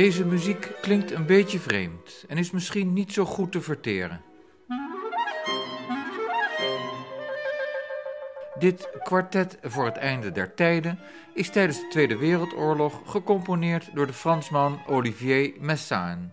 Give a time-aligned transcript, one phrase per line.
[0.00, 4.20] Deze muziek klinkt een beetje vreemd en is misschien niet zo goed te verteren.
[8.58, 10.98] Dit kwartet voor het einde der tijden
[11.34, 16.32] is tijdens de Tweede Wereldoorlog gecomponeerd door de Fransman Olivier Messain.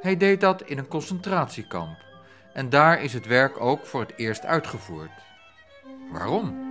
[0.00, 1.96] Hij deed dat in een concentratiekamp
[2.52, 5.22] en daar is het werk ook voor het eerst uitgevoerd.
[6.12, 6.67] Waarom?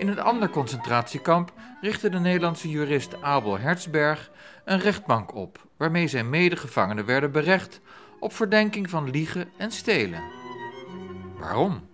[0.00, 4.30] In een ander concentratiekamp richtte de Nederlandse jurist Abel Hertzberg
[4.64, 7.80] een rechtbank op, waarmee zijn medegevangenen werden berecht
[8.18, 10.22] op verdenking van liegen en stelen.
[11.38, 11.88] Waarom?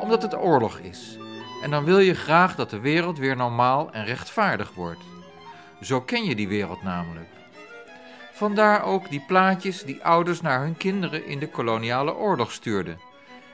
[0.00, 1.18] Omdat het oorlog is.
[1.62, 5.02] En dan wil je graag dat de wereld weer normaal en rechtvaardig wordt.
[5.80, 7.41] Zo ken je die wereld namelijk.
[8.34, 13.00] Vandaar ook die plaatjes die ouders naar hun kinderen in de koloniale oorlog stuurden.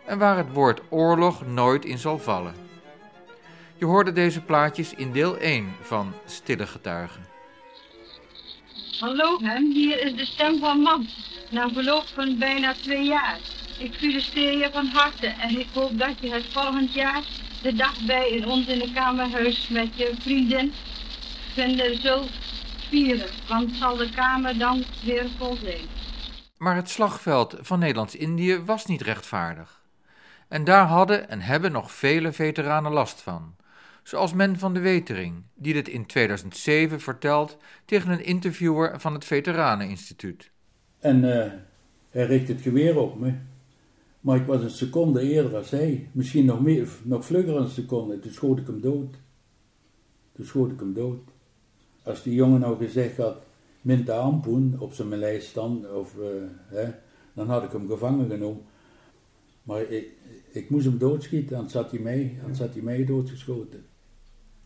[0.06, 2.54] En waar het woord oorlog nooit in zal vallen.
[3.76, 7.26] Je hoorde deze plaatjes in deel 1 van Stille Getuigen.
[9.00, 9.38] Hallo,
[9.72, 11.06] hier is de stem van Mam.
[11.50, 13.38] Na verloop van bijna twee jaar.
[13.78, 17.22] Ik feliciteer je van harte en ik hoop dat je het volgend jaar
[17.62, 20.72] de dag bij in ons in de kamerhuis met je vriendin
[21.52, 22.30] vinden zult
[23.48, 25.86] Want zal de kamer dan weer vol zijn.
[26.56, 29.82] Maar het slagveld van Nederlands-Indië was niet rechtvaardig.
[30.48, 33.56] En daar hadden en hebben nog vele veteranen last van.
[34.02, 39.24] Zoals men van de Wetering, die dit in 2007 vertelt tegen een interviewer van het
[39.24, 40.50] Veteraneninstituut.
[40.98, 41.44] En uh,
[42.10, 43.32] hij richt het geweer op me.
[44.20, 46.08] Maar ik was een seconde eerder als hij.
[46.12, 48.18] Misschien nog, meer, nog vlugger een seconde.
[48.18, 49.16] Toen schoot ik hem dood.
[50.32, 51.20] Toen schoot ik hem dood.
[52.08, 53.36] Als die jongen nou gezegd had,
[53.80, 56.26] Minta Ampoen op zijn lijst dan, of, uh,
[56.66, 56.90] hè,
[57.32, 58.62] dan had ik hem gevangen genomen.
[59.62, 60.08] Maar ik,
[60.50, 63.86] ik moest hem doodschieten, anders had hij mij, anders had hij mij doodgeschoten.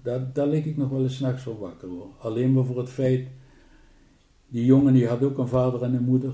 [0.03, 2.09] Daar, daar lig ik nog wel eens s'nachts van wakker hoor.
[2.19, 3.29] Alleen maar voor het feit,
[4.47, 6.33] die jongen die had ook een vader en een moeder.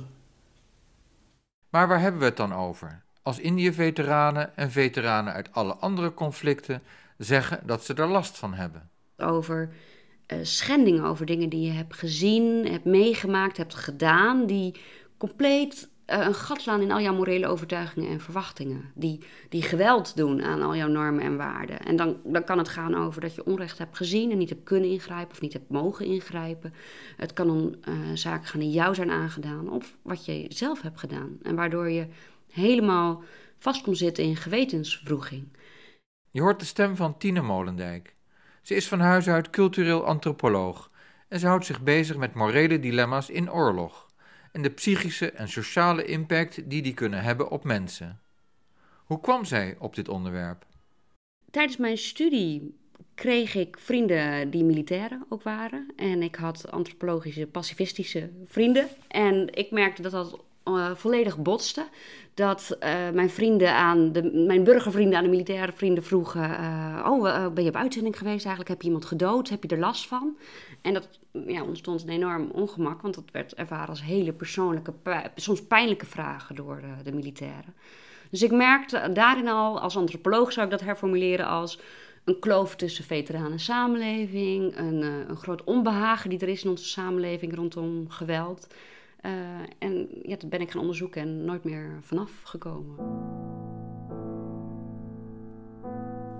[1.69, 3.02] Maar waar hebben we het dan over?
[3.22, 6.82] Als Indië-veteranen en veteranen uit alle andere conflicten
[7.19, 8.90] zeggen dat ze er last van hebben.
[9.16, 9.70] Over
[10.33, 14.75] uh, schendingen, over dingen die je hebt gezien, hebt meegemaakt, hebt gedaan, die
[15.16, 18.93] compleet uh, een gat slaan in al jouw morele overtuigingen en verwachtingen.
[18.94, 21.81] Die, die geweld doen aan al jouw normen en waarden.
[21.81, 24.65] En dan, dan kan het gaan over dat je onrecht hebt gezien en niet hebt
[24.65, 26.75] kunnen ingrijpen of niet hebt mogen ingrijpen.
[27.17, 30.99] Het kan om uh, zaken gaan die jou zijn aangedaan of wat je zelf hebt
[30.99, 31.38] gedaan.
[31.43, 32.06] En waardoor je
[32.50, 33.22] helemaal
[33.59, 35.49] vast komt zitten in gewetenswroeging.
[36.31, 38.17] Je hoort de stem van Tine Molendijk.
[38.69, 40.91] Ze is van huis uit cultureel antropoloog
[41.29, 44.06] en ze houdt zich bezig met morele dilemma's in oorlog
[44.53, 48.21] en de psychische en sociale impact die die kunnen hebben op mensen.
[49.05, 50.67] Hoe kwam zij op dit onderwerp?
[51.51, 52.79] Tijdens mijn studie
[53.15, 55.93] kreeg ik vrienden die militairen ook waren.
[55.97, 58.89] En ik had antropologische, pacifistische vrienden.
[59.09, 60.45] En ik merkte dat dat
[60.77, 61.87] uh, volledig botste.
[62.34, 67.53] Dat uh, mijn vrienden aan de, mijn burgervrienden aan de militaire vrienden vroegen: uh, Oh,
[67.53, 68.69] ben je op uitzending geweest eigenlijk?
[68.69, 69.49] Heb je iemand gedood?
[69.49, 70.37] Heb je er last van?
[70.83, 71.09] En dat
[71.47, 74.93] ja, ontstond een enorm ongemak, want dat werd ervaren als hele persoonlijke,
[75.34, 77.75] soms pijnlijke vragen door de, de militairen.
[78.31, 81.81] Dus ik merkte daarin al, als antropoloog zou ik dat herformuleren als
[82.25, 86.89] een kloof tussen veteranen en samenleving, een, een groot onbehagen die er is in onze
[86.89, 88.67] samenleving rondom geweld.
[89.23, 89.33] Uh,
[89.79, 92.97] en ja, dat ben ik gaan onderzoeken en nooit meer vanaf gekomen.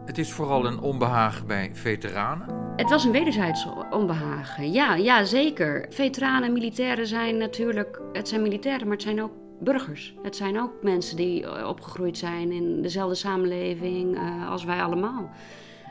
[0.05, 2.73] Het is vooral een onbehagen bij veteranen?
[2.77, 5.87] Het was een wederzijds onbehagen, ja, ja zeker.
[5.89, 10.15] Veteranen en militairen zijn natuurlijk, het zijn militairen, maar het zijn ook burgers.
[10.23, 15.31] Het zijn ook mensen die eh, opgegroeid zijn in dezelfde samenleving uh, als wij allemaal.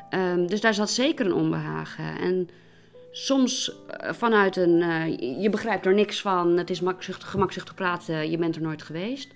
[0.10, 2.20] Um, dus daar zat zeker een onbehagen.
[2.20, 2.50] En
[3.26, 4.80] soms uh, vanuit een,
[5.42, 9.32] je begrijpt er niks van, het is gemakzuchtig praten, je bent er nooit geweest.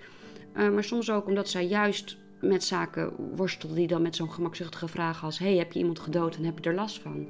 [0.54, 5.24] maar soms ook omdat zij juist met zaken worstelde die dan met zo'n gemakzuchtige vraag
[5.24, 7.28] als: hey, heb je iemand gedood en heb je er last van?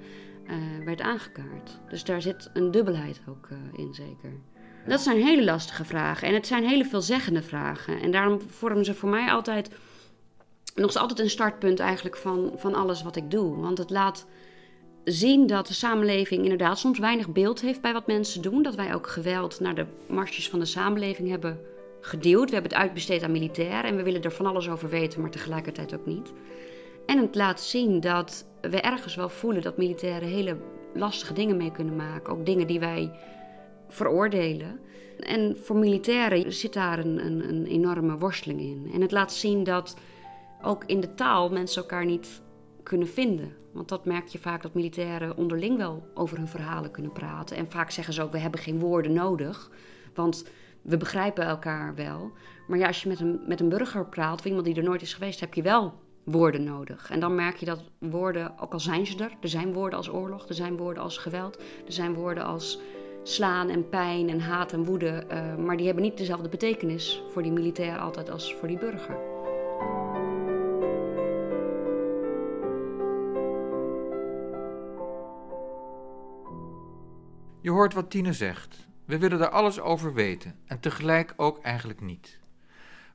[0.86, 1.80] Werd aangekaart.
[1.89, 4.33] Dus daar zit een dubbelheid ook in, zeker.
[4.88, 8.01] Dat zijn hele lastige vragen en het zijn hele veelzeggende vragen.
[8.01, 9.69] En daarom vormen ze voor mij altijd
[10.75, 13.62] nog altijd een startpunt eigenlijk van, van alles wat ik doe.
[13.62, 14.25] Want het laat
[15.03, 18.63] zien dat de samenleving inderdaad soms weinig beeld heeft bij wat mensen doen.
[18.63, 21.59] Dat wij ook geweld naar de marsjes van de samenleving hebben
[22.01, 22.48] geduwd.
[22.48, 25.30] We hebben het uitbesteed aan militairen en we willen er van alles over weten, maar
[25.30, 26.31] tegelijkertijd ook niet.
[27.06, 30.57] En het laat zien dat we ergens wel voelen dat militairen hele
[30.94, 32.33] lastige dingen mee kunnen maken.
[32.33, 33.12] Ook dingen die wij
[33.88, 34.80] veroordelen.
[35.19, 38.92] En voor militairen zit daar een, een, een enorme worsteling in.
[38.94, 39.95] En het laat zien dat
[40.62, 42.42] ook in de taal mensen elkaar niet
[42.83, 43.55] kunnen vinden.
[43.71, 47.57] Want dat merk je vaak dat militairen onderling wel over hun verhalen kunnen praten.
[47.57, 49.69] En vaak zeggen ze ook: we hebben geen woorden nodig.
[50.13, 50.45] Want
[50.81, 52.31] we begrijpen elkaar wel.
[52.67, 55.01] Maar ja, als je met een, met een burger praat, of iemand die er nooit
[55.01, 55.93] is geweest, heb je wel
[56.23, 57.09] woorden nodig.
[57.09, 60.09] En dan merk je dat woorden, ook al zijn ze er, er zijn woorden als
[60.09, 62.79] oorlog, er zijn woorden als geweld, er zijn woorden als
[63.23, 67.43] slaan en pijn en haat en woede, eh, maar die hebben niet dezelfde betekenis voor
[67.43, 69.17] die militair altijd als voor die burger.
[77.63, 78.87] Je hoort wat Tine zegt.
[79.05, 82.39] We willen er alles over weten en tegelijk ook eigenlijk niet.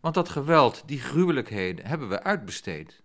[0.00, 3.02] Want dat geweld, die gruwelijkheden, hebben we uitbesteed.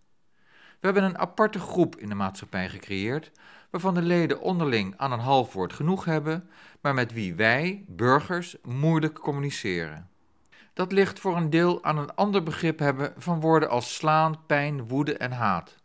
[0.79, 3.31] We hebben een aparte groep in de maatschappij gecreëerd,
[3.69, 6.49] waarvan de leden onderling aan een half woord genoeg hebben,
[6.81, 10.09] maar met wie wij, burgers, moeilijk communiceren.
[10.73, 14.87] Dat ligt voor een deel aan een ander begrip hebben van woorden als slaan, pijn,
[14.87, 15.75] woede en haat.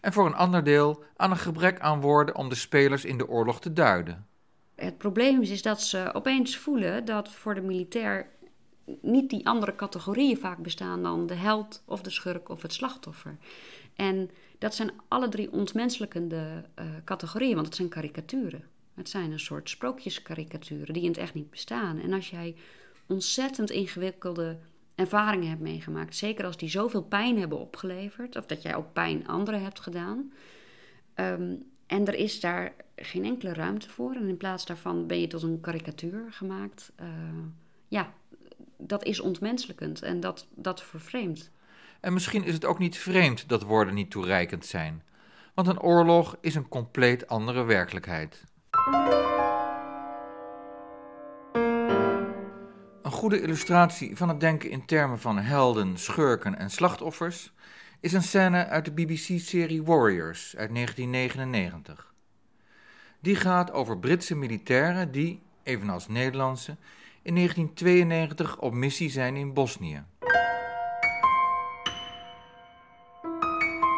[0.00, 3.28] En voor een ander deel aan een gebrek aan woorden om de spelers in de
[3.28, 4.26] oorlog te duiden.
[4.74, 8.30] Het probleem is, is dat ze opeens voelen dat voor de militair
[9.00, 13.36] niet die andere categorieën vaak bestaan dan de held of de schurk of het slachtoffer.
[13.96, 18.64] En dat zijn alle drie ontmenselijkende uh, categorieën, want het zijn karikaturen.
[18.94, 22.00] Het zijn een soort sprookjeskarikaturen die in het echt niet bestaan.
[22.00, 22.54] En als jij
[23.06, 24.58] ontzettend ingewikkelde
[24.94, 29.26] ervaringen hebt meegemaakt, zeker als die zoveel pijn hebben opgeleverd, of dat jij ook pijn
[29.26, 30.32] anderen hebt gedaan,
[31.14, 34.14] um, en er is daar geen enkele ruimte voor.
[34.14, 36.92] En in plaats daarvan ben je tot een karikatuur gemaakt.
[37.00, 37.08] Uh,
[37.88, 38.12] ja,
[38.76, 41.50] dat is ontmenselijkend en dat, dat vervreemdt.
[42.00, 45.02] En misschien is het ook niet vreemd dat woorden niet toereikend zijn.
[45.54, 48.44] Want een oorlog is een compleet andere werkelijkheid.
[53.02, 57.52] Een goede illustratie van het denken in termen van helden, schurken en slachtoffers
[58.04, 62.14] is een scène uit de BBC-serie Warriors uit 1999.
[63.20, 66.76] Die gaat over Britse militairen die, evenals Nederlandse,
[67.22, 70.04] in 1992 op missie zijn in Bosnië.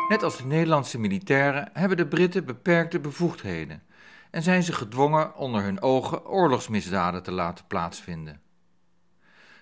[0.09, 3.82] Net als de Nederlandse militairen hebben de Britten beperkte bevoegdheden
[4.31, 8.41] en zijn ze gedwongen onder hun ogen oorlogsmisdaden te laten plaatsvinden.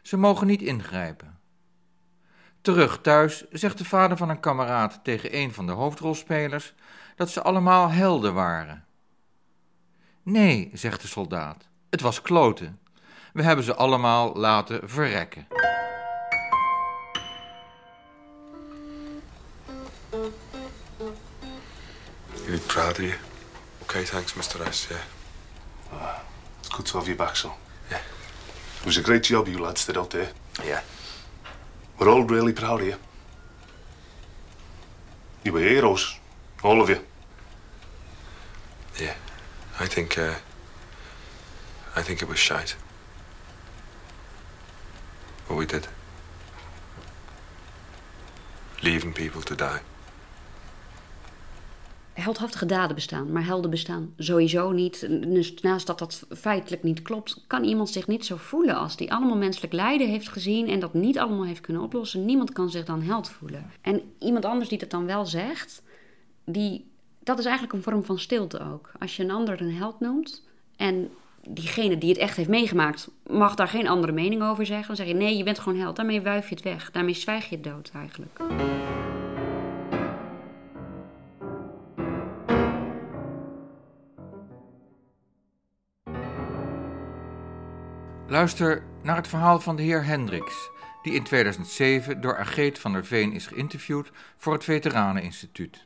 [0.02, 1.38] Ze mogen niet ingrijpen.
[2.64, 6.74] Terug thuis zegt de vader van een kameraad tegen een van de hoofdrolspelers
[7.16, 8.84] dat ze allemaal helden waren.
[10.22, 12.80] Nee, zegt de soldaat, het was kloten.
[13.32, 15.46] We hebben ze allemaal laten verrekken.
[22.44, 23.14] Really proud of you.
[23.82, 24.72] Okay, thanks, Mr.
[24.72, 24.86] S.
[24.88, 25.00] Yeah.
[25.92, 26.18] Ah,
[26.58, 27.52] it's good to have you back, son.
[27.88, 28.00] Yeah.
[28.78, 30.28] It was a great job you lads did out there.
[30.62, 30.80] Yeah.
[31.98, 32.96] We're all really proud of you.
[35.44, 36.18] You were heroes,
[36.62, 37.00] all of you.
[39.00, 39.14] Yeah.
[39.78, 40.34] I think, uh,
[41.96, 42.76] I think it was shite.
[45.46, 45.88] What we did.
[48.82, 49.80] Leaving people to die.
[52.14, 55.00] Heldhaftige daden bestaan, maar helden bestaan sowieso niet.
[55.10, 59.12] Dus naast dat dat feitelijk niet klopt, kan iemand zich niet zo voelen als die
[59.12, 62.24] allemaal menselijk lijden heeft gezien en dat niet allemaal heeft kunnen oplossen.
[62.24, 63.70] Niemand kan zich dan held voelen.
[63.80, 65.82] En iemand anders die dat dan wel zegt,
[66.44, 68.90] die, dat is eigenlijk een vorm van stilte ook.
[68.98, 70.42] Als je een ander een held noemt
[70.76, 71.10] en
[71.48, 74.86] diegene die het echt heeft meegemaakt, mag daar geen andere mening over zeggen.
[74.86, 75.96] Dan zeg je nee, je bent gewoon held.
[75.96, 76.90] Daarmee wuif je het weg.
[76.90, 78.38] Daarmee zwijg je het dood eigenlijk.
[88.34, 90.70] Luister naar het verhaal van de heer Hendricks,
[91.02, 95.82] die in 2007 door Ageet van der Veen is geïnterviewd voor het Veteraneninstituut.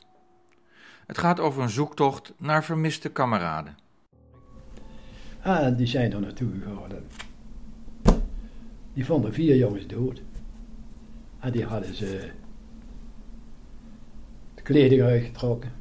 [1.05, 3.77] Het gaat over een zoektocht naar vermiste kameraden.
[5.41, 6.91] Ah, die zijn er naartoe gegaan.
[8.93, 10.21] Die vonden vier jongens dood.
[11.39, 12.31] En die hadden ze
[14.55, 15.71] de kleding uitgetrokken.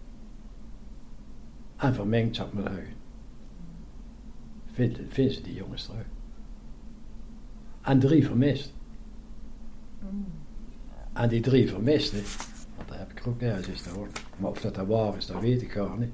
[1.76, 2.86] En vermengd, zat maar
[4.72, 6.16] vinden ze die jongens terug.
[7.88, 8.72] En drie vermist.
[11.12, 12.22] En die drie vermisten,
[12.76, 14.22] want daar heb ik ook nergens eens gehoord.
[14.36, 16.10] Maar of dat dat waar is, dat weet ik gar niet.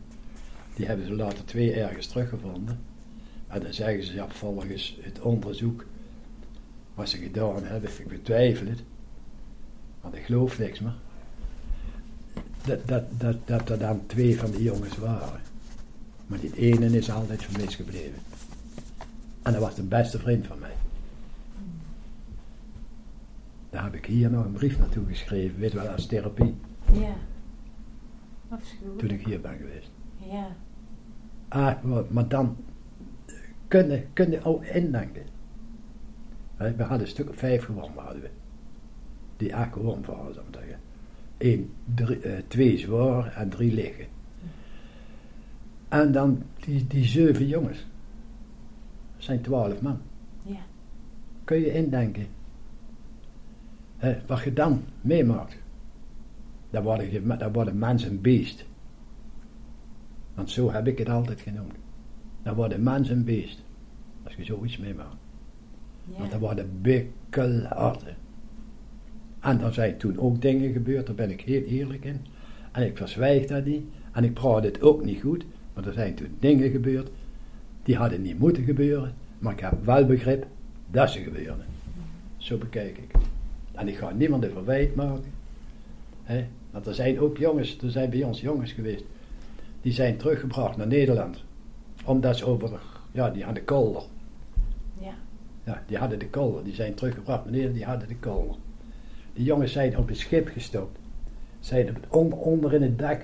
[0.74, 2.80] Die hebben ze later twee ergens teruggevonden.
[3.46, 5.84] En dan zeggen ze, ja, volgens het onderzoek
[6.94, 8.82] wat ze gedaan hebben, ik betwijfel het,
[10.00, 10.96] want ik geloof niks meer,
[12.64, 15.40] dat, dat, dat, dat er dan twee van die jongens waren.
[16.26, 18.18] Maar die ene is altijd vermist gebleven.
[19.42, 20.73] En dat was de beste vriend van mij.
[23.74, 26.54] Daar heb ik hier nog een brief naartoe geschreven, weet wel, als therapie,
[26.92, 27.14] Ja.
[28.48, 28.98] Afschuwelijk.
[28.98, 29.90] toen ik hier ben geweest.
[30.30, 30.46] Ja.
[31.48, 32.56] Ah, maar- dan
[33.68, 35.22] kunnen, kunnen ook indenken.
[36.56, 38.30] We hadden een stuk of vijf gewonnen, hadden we.
[39.36, 40.78] Die echt gewonnen waren, zou ik zeggen.
[41.38, 44.06] Eén, drie, eh, twee zwaar en drie liggen.
[45.88, 47.78] En dan die, die zeven jongens.
[49.16, 49.98] Dat zijn twaalf man.
[50.42, 50.60] Ja.
[51.44, 52.26] Kun je indenken.
[54.26, 55.56] Wat je dan meemaakt.
[56.70, 58.64] Dan worden, je, dan worden mens een beest.
[60.34, 61.74] Want zo heb ik het altijd genoemd.
[62.42, 63.62] Dan wordt een mens een beest.
[64.24, 65.16] Als je zoiets meemaakt.
[66.04, 66.46] Want dan Ja.
[66.46, 68.16] worden bikkelharten.
[69.40, 72.20] En dan zijn toen ook dingen gebeurd, daar ben ik heel eerlijk in.
[72.72, 73.82] En ik verzwijg dat niet.
[74.12, 75.44] En ik praat het ook niet goed.
[75.74, 77.10] Maar er zijn toen dingen gebeurd,
[77.82, 79.14] die hadden niet moeten gebeuren.
[79.38, 80.46] Maar ik heb wel begrip
[80.90, 81.64] dat ze gebeurden.
[82.36, 83.23] Zo bekijk ik het.
[83.74, 85.32] En ik ga niemand een verwijt maken.
[86.22, 86.46] Hè?
[86.70, 89.04] Want er zijn ook jongens, er zijn bij ons jongens geweest,
[89.80, 91.44] die zijn teruggebracht naar Nederland.
[92.04, 92.80] Omdat ze over,
[93.12, 94.02] ja, die hadden kolder.
[94.98, 95.14] Ja.
[95.64, 96.64] Ja, die hadden de kolder.
[96.64, 98.56] Die zijn teruggebracht naar Nederland, die hadden de kolder.
[99.32, 100.98] Die jongens zijn op een schip gestopt.
[101.60, 103.22] Zijn op het onder, onder in het dak,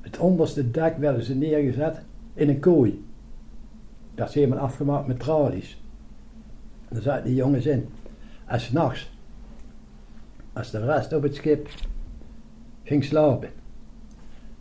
[0.00, 2.00] het onderste dak werden ze neergezet
[2.34, 3.04] in een kooi.
[4.14, 5.80] Dat is helemaal afgemaakt met tralies.
[6.88, 7.88] Daar zaten die jongens in.
[8.44, 9.10] En s'nachts,
[10.58, 11.68] als de rest op het schip
[12.82, 13.50] ging slapen,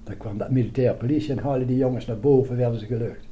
[0.03, 3.25] dan kwam dat militair politie en haalde die jongens naar boven, werden ze gelucht.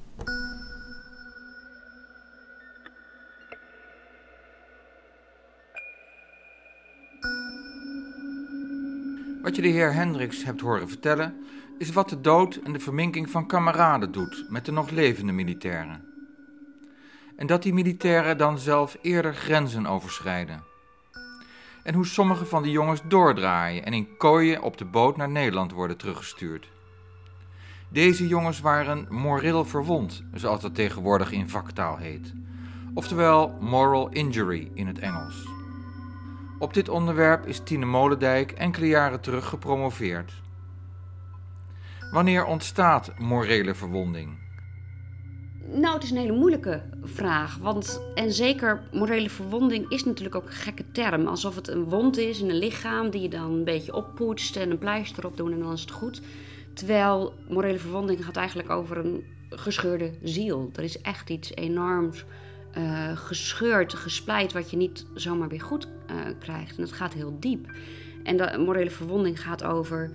[9.42, 11.34] Wat je de heer Hendricks hebt horen vertellen,
[11.78, 16.04] is wat de dood en de verminking van kameraden doet met de nog levende militairen.
[17.36, 20.75] En dat die militairen dan zelf eerder grenzen overschrijden.
[21.86, 25.72] En hoe sommige van die jongens doordraaien en in kooien op de boot naar Nederland
[25.72, 26.72] worden teruggestuurd.
[27.90, 32.34] Deze jongens waren moreel verwond, zoals dat tegenwoordig in vaktaal heet.
[32.94, 35.48] Oftewel moral injury in het Engels.
[36.60, 40.42] Op dit onderwerp is Tine Molendijk enkele jaren terug gepromoveerd.
[42.12, 44.45] Wanneer ontstaat morele verwonding?
[45.72, 47.58] Nou, het is een hele moeilijke vraag.
[47.58, 51.28] Want, en zeker morele verwonding is natuurlijk ook een gekke term.
[51.28, 54.72] Alsof het een wond is in een lichaam die je dan een beetje oppoetst en
[54.72, 56.22] een pleister op doen en dan is het goed.
[56.74, 60.70] Terwijl morele verwonding gaat eigenlijk over een gescheurde ziel.
[60.76, 62.26] Er is echt iets enorms
[62.72, 66.78] eh, gescheurd, gespleit, wat je niet zomaar weer goed eh, krijgt.
[66.78, 67.72] En dat gaat heel diep.
[68.24, 70.12] En de morele verwonding gaat over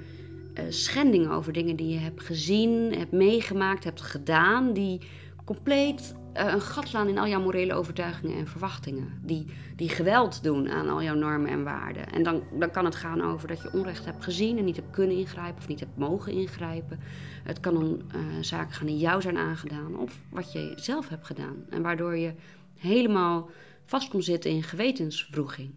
[0.55, 5.01] eh, schendingen, over dingen die je hebt gezien, hebt meegemaakt, hebt gedaan, die
[5.45, 9.21] compleet eh, een gat slaan in al jouw morele overtuigingen en verwachtingen.
[9.23, 12.13] Die, die geweld doen aan al jouw normen en waarden.
[12.13, 14.91] En dan, dan kan het gaan over dat je onrecht hebt gezien en niet hebt
[14.91, 17.01] kunnen ingrijpen of niet hebt mogen ingrijpen.
[17.45, 21.27] Het kan om eh, zaken gaan die jou zijn aangedaan of wat je zelf hebt
[21.27, 21.65] gedaan.
[21.71, 22.35] En waardoor je
[22.77, 23.51] helemaal
[23.85, 25.75] vast komt zitten in gewetenswroeging.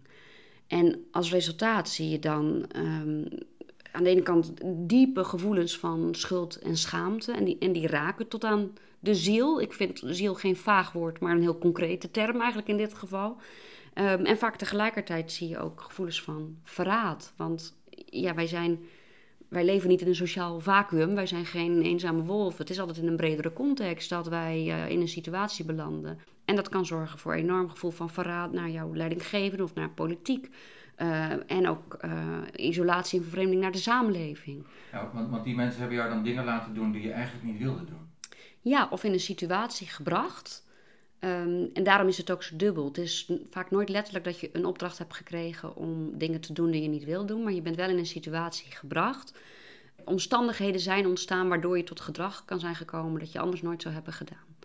[0.66, 3.24] En als resultaat zie je dan ehm,
[3.92, 7.32] aan de ene kant diepe gevoelens van schuld en schaamte.
[7.32, 8.70] En die, en die raken tot aan
[9.04, 9.60] de ziel.
[9.60, 13.36] Ik vind ziel geen vaag woord, maar een heel concrete term eigenlijk in dit geval.
[13.94, 17.32] Ehm, en vaak tegelijkertijd zie je ook gevoelens van verraad.
[17.36, 18.78] Want ja, wij zijn.
[19.48, 21.14] Wij leven niet in een sociaal vacuüm.
[21.14, 22.58] Wij zijn geen eenzame wolf.
[22.58, 26.18] Het is altijd in een bredere context dat wij eh, in een situatie belanden.
[26.44, 29.90] En dat kan zorgen voor een enorm gevoel van verraad naar jouw leidinggevende of naar
[29.90, 30.50] politiek.
[30.98, 32.12] Uh, en ook uh,
[32.56, 34.64] isolatie en vervreemding naar de samenleving.
[35.12, 37.84] Want, want, die mensen hebben jou dan dingen laten doen die je eigenlijk niet wilde
[37.84, 38.13] doen.
[38.64, 40.64] Ja, of in een situatie gebracht.
[41.20, 42.84] Um, en daarom is het ook zo dubbel.
[42.84, 46.70] Het is vaak nooit letterlijk dat je een opdracht hebt gekregen om dingen te doen
[46.70, 49.34] die je niet wil doen, maar je bent wel in een situatie gebracht.
[50.04, 53.94] Omstandigheden zijn ontstaan waardoor je tot gedrag kan zijn gekomen dat je anders nooit zou
[53.94, 54.56] hebben gedaan.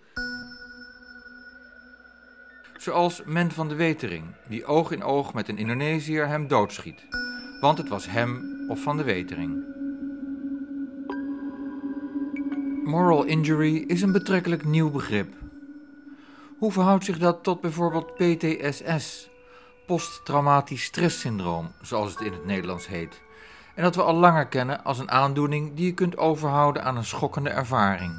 [2.77, 7.08] Zoals Men van de Wetering, die oog in oog met een Indonesiër hem doodschiet.
[7.62, 9.78] Want het was hem of van de Wetering.
[12.89, 15.34] Moral injury is een betrekkelijk nieuw begrip.
[16.58, 19.29] Hoe verhoudt zich dat tot bijvoorbeeld PTSS,
[19.86, 23.22] posttraumatisch stresssyndroom, zoals het in het Nederlands heet,
[23.75, 27.05] en dat we al langer kennen als een aandoening die je kunt overhouden aan een
[27.05, 28.12] schokkende ervaring?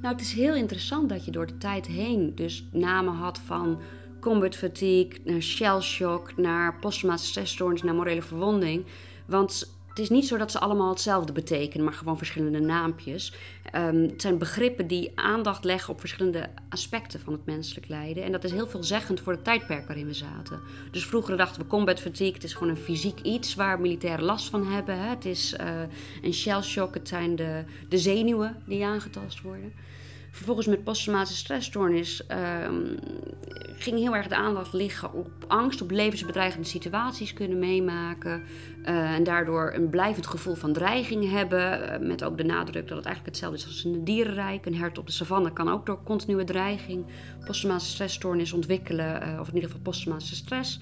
[0.00, 3.80] Nou, het is heel interessant dat je door de tijd heen dus namen had van
[4.20, 8.84] combat fatigue, naar shell shock, naar posttraumatische stressstoornis, naar morele verwonding.
[9.26, 13.34] Want Het is niet zo dat ze allemaal hetzelfde betekenen, maar gewoon verschillende naampjes.
[13.70, 18.24] Ehm, het zijn begrippen die aandacht leggen op verschillende aspecten van het menselijk lijden.
[18.24, 20.60] En dat is heel veelzeggend voor het tijdperk waarin we zaten.
[20.90, 24.48] Dus vroeger dachten we combat fatigue, het is gewoon een fysiek iets waar militairen last
[24.48, 24.98] van hebben.
[24.98, 25.08] Hè.
[25.08, 25.66] Het is uh,
[26.22, 29.72] een shell shock, het zijn de, de zenuwen die aangetast worden.
[30.32, 32.24] Vervolgens met posttraumatische stressstoornis
[32.64, 32.98] um,
[33.74, 38.42] ging heel erg de aandacht liggen op angst, op levensbedreigende situaties kunnen meemaken.
[38.84, 42.00] Uh, en daardoor een blijvend gevoel van dreiging hebben.
[42.00, 44.66] Uh, met ook de nadruk dat het eigenlijk hetzelfde is als in het dierenrijk.
[44.66, 47.06] Een hert op de savanne kan ook door continue dreiging
[47.44, 50.80] posttraumatische stressstoornis ontwikkelen, uh, of in ieder geval posttraumatische stress.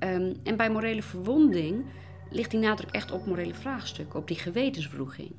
[0.00, 1.84] Um, en bij morele verwonding
[2.30, 5.30] ligt die nadruk echt op morele vraagstukken, op die gewetensvroeging.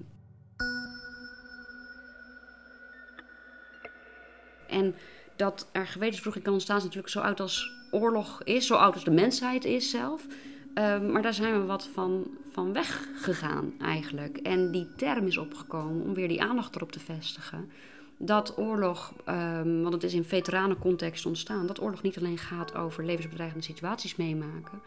[4.68, 4.96] En
[5.36, 9.04] dat er gewetensvroeging kan ontstaan is natuurlijk zo oud als oorlog is, zo oud als
[9.04, 10.26] de mensheid is zelf.
[10.28, 14.38] Uh, maar daar zijn we wat van, van weggegaan eigenlijk.
[14.38, 17.70] En die term is opgekomen om weer die aandacht erop te vestigen.
[18.18, 23.06] Dat oorlog, um, want het is in veteranencontext ontstaan, dat oorlog niet alleen gaat over
[23.06, 24.82] levensbedreigende situaties meemaken,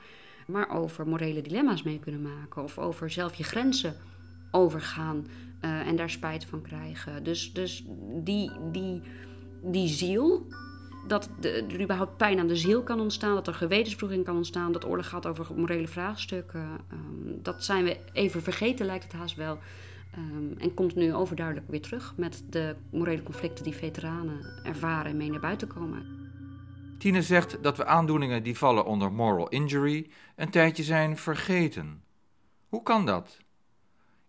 [0.47, 2.63] maar over morele dilemma's mee kunnen maken.
[2.63, 3.97] Of over zelf je grenzen
[4.51, 5.27] overgaan
[5.65, 7.23] uh, en daar spijt van krijgen.
[7.23, 7.85] Dus, dus
[8.15, 9.03] die, die,
[9.63, 10.47] die ziel,
[11.07, 14.87] dat er überhaupt pijn aan de ziel kan ontstaan, dat er gewetensvroeging kan ontstaan, dat
[14.87, 16.81] oorlog gaat over morele vraagstukken.
[16.93, 19.59] Um, dat zijn we even vergeten, lijkt het haast wel.
[20.19, 25.17] Um, en komt nu overduidelijk weer terug met de morele conflicten die veteranen ervaren en
[25.17, 26.19] mee naar buiten komen.
[26.99, 32.03] Tine zegt dat we aandoeningen die vallen onder moral injury een tijdje zijn vergeten.
[32.69, 33.39] Hoe kan dat?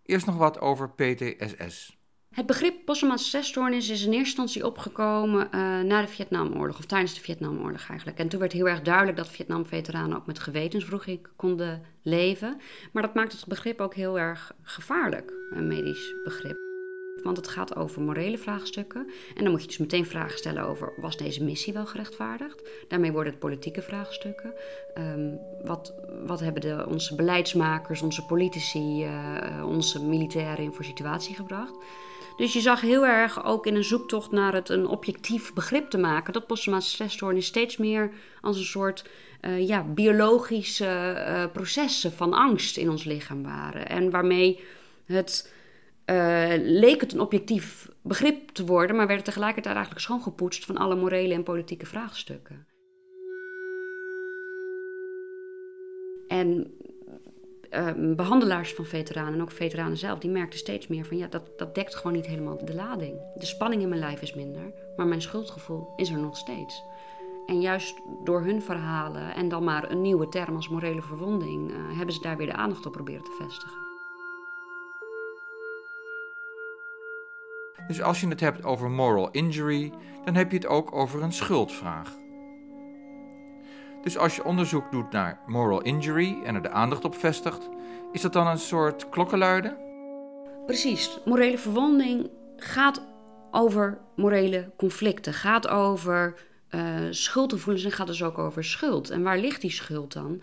[0.04, 2.01] Eerst nog wat over PTSS.
[2.32, 7.14] Het begrip posttraumatische stressstoornis is in eerste instantie opgekomen uh, na de Vietnamoorlog, of tijdens
[7.14, 8.20] de Vietnamoorlog eigenlijk.
[8.20, 12.62] En toen werd heel erg duidelijk dat Vietnam-veteranen ook met gewetensvroeging konden leven.
[12.92, 16.58] Maar dat maakt het begrip ook heel erg gevaarlijk, een medisch begrip.
[17.24, 19.10] Want het gaat over morele vraagstukken.
[19.36, 22.70] En dan moet je dus meteen vragen stellen over: was deze missie wel gerechtvaardigd?
[22.88, 24.54] Daarmee worden het politieke vraagstukken.
[24.98, 25.94] Um, wat,
[26.26, 31.74] wat hebben de, onze beleidsmakers, onze politici, uh, onze militairen in voor situatie gebracht?
[32.42, 35.98] Dus je zag heel erg ook in een zoektocht naar het een objectief begrip te
[35.98, 39.10] maken, dat posttraumatische stressstoornis steeds meer als een soort
[39.42, 40.86] uh, ja, biologische
[41.18, 43.88] uh, processen van angst in ons lichaam waren.
[43.88, 44.60] En waarmee
[45.06, 45.54] het
[46.06, 50.96] uh, leek het een objectief begrip te worden, maar werd tegelijkertijd eigenlijk schoongepoetst van alle
[50.96, 52.68] morele en politieke vraagstukken.
[56.28, 56.74] En
[57.72, 61.58] uh, behandelaars van veteranen en ook veteranen zelf, die merkten steeds meer van ja, dat,
[61.58, 63.16] dat dekt gewoon niet helemaal de lading.
[63.36, 66.84] De spanning in mijn lijf is minder, maar mijn schuldgevoel is er nog steeds.
[67.46, 71.98] En juist door hun verhalen en dan maar een nieuwe term als morele verwonding, uh,
[71.98, 73.80] hebben ze daar weer de aandacht op proberen te vestigen.
[77.88, 79.94] Dus als je het hebt over moral injury,
[80.26, 82.21] dan heb je het ook over een schuldvraag.
[84.02, 87.70] Dus als je onderzoek doet naar moral injury en er de aandacht op vestigt,
[88.12, 89.78] is dat dan een soort klokkenluiden?
[90.66, 91.20] Precies.
[91.26, 93.02] Morele verwonding gaat
[93.52, 96.36] over morele conflicten, gaat over
[96.70, 99.10] uh, schuldgevoelens en gaat dus ook over schuld.
[99.10, 100.42] En waar ligt die schuld dan?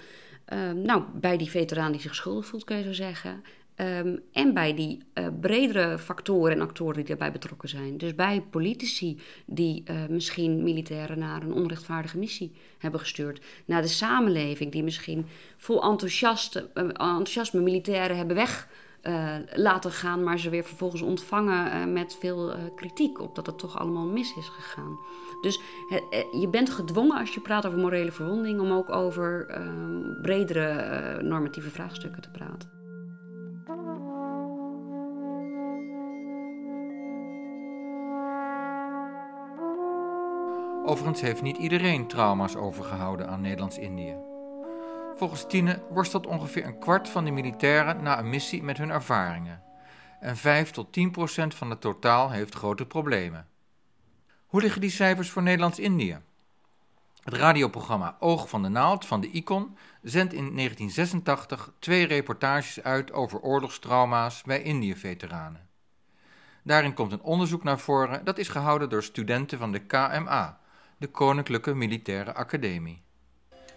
[0.53, 3.45] Uh, nou, bij die veteraan die zich schuldig voelt, kun je zo zeggen.
[3.81, 7.99] Um, en bij die uh, bredere factoren en actoren die daarbij betrokken zijn.
[7.99, 13.45] Dus bij politici die uh, misschien militairen naar een onrechtvaardige missie hebben gestuurd.
[13.65, 18.69] Naar de samenleving die misschien vol enthousiaste, uh, enthousiasme militairen hebben weg
[19.55, 24.07] laten gaan, maar ze weer vervolgens ontvangen met veel kritiek op dat het toch allemaal
[24.07, 24.99] mis is gegaan.
[25.41, 25.61] Dus
[26.41, 31.71] je bent gedwongen als je praat over morele verwonding om ook over ehm, bredere normatieve
[31.71, 32.78] vraagstukken te praten.
[40.89, 44.17] Overigens heeft niet iedereen trauma's overgehouden aan Nederlands-Indië.
[45.17, 49.63] Volgens Tine worstelt ongeveer een kwart van de militairen na een missie met hun ervaringen.
[50.21, 53.47] En 5 tot 10 procent van het totaal heeft grote problemen.
[54.47, 56.19] Hoe liggen die cijfers voor Nederlands-Indië?
[57.23, 63.13] Het radioprogramma Oog van de Naald van de ICON zendt in 1986 twee reportages uit
[63.13, 65.69] over oorlogstrauma's bij Indië-veteranen.
[66.63, 70.59] Daarin komt een onderzoek naar voren dat is gehouden door studenten van de KMA,
[70.99, 73.03] de Koninklijke Militaire Academie.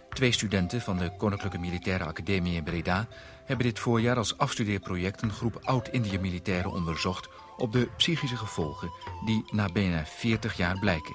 [0.08, 3.08] Twee studenten van de Koninklijke Militaire Academie in Breda
[3.44, 8.90] hebben dit voorjaar als afstudeerproject een groep oud-Indië-militairen onderzocht op de psychische gevolgen
[9.24, 11.14] die na bijna 40 jaar blijken.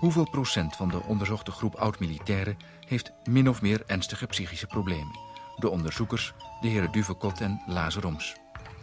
[0.00, 2.56] Hoeveel procent van de onderzochte groep oud-militairen
[2.86, 5.32] heeft min of meer ernstige psychische problemen?
[5.56, 8.36] de onderzoekers, de heren Duvekot en Lazaroms.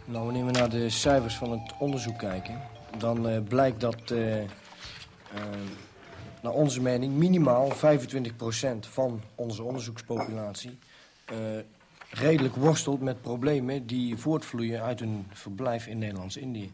[0.04, 2.60] Nou, wanneer we naar de cijfers van het onderzoek kijken,
[2.98, 4.46] dan uh, blijkt dat, uh, uh,
[6.42, 7.74] naar onze mening, minimaal 25%
[8.80, 10.78] van onze onderzoekspopulatie
[12.12, 16.72] redelijk worstelt met problemen die voortvloeien uit een verblijf in Nederlands-Indië.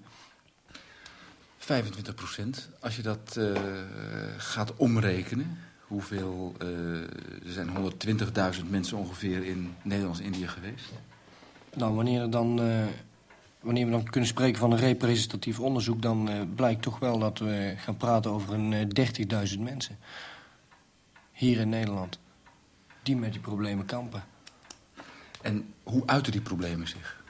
[1.59, 2.69] 25 procent.
[2.81, 3.57] Als je dat uh,
[4.37, 6.55] gaat omrekenen, hoeveel...
[6.63, 7.01] Uh,
[7.47, 7.69] er zijn
[8.57, 10.93] 120.000 mensen ongeveer in Nederlands-Indië geweest.
[11.75, 12.61] Nou, wanneer, er dan,
[13.61, 16.03] wanneer we dan kunnen spreken van een representatief onderzoek...
[16.03, 18.93] dan blijkt toch wel dat we gaan praten over een
[19.57, 19.99] 30.000 mensen.
[21.33, 22.19] Hier in Nederland.
[23.03, 24.23] Die met die problemen kampen.
[25.43, 27.23] En hoe uiten die problemen zich?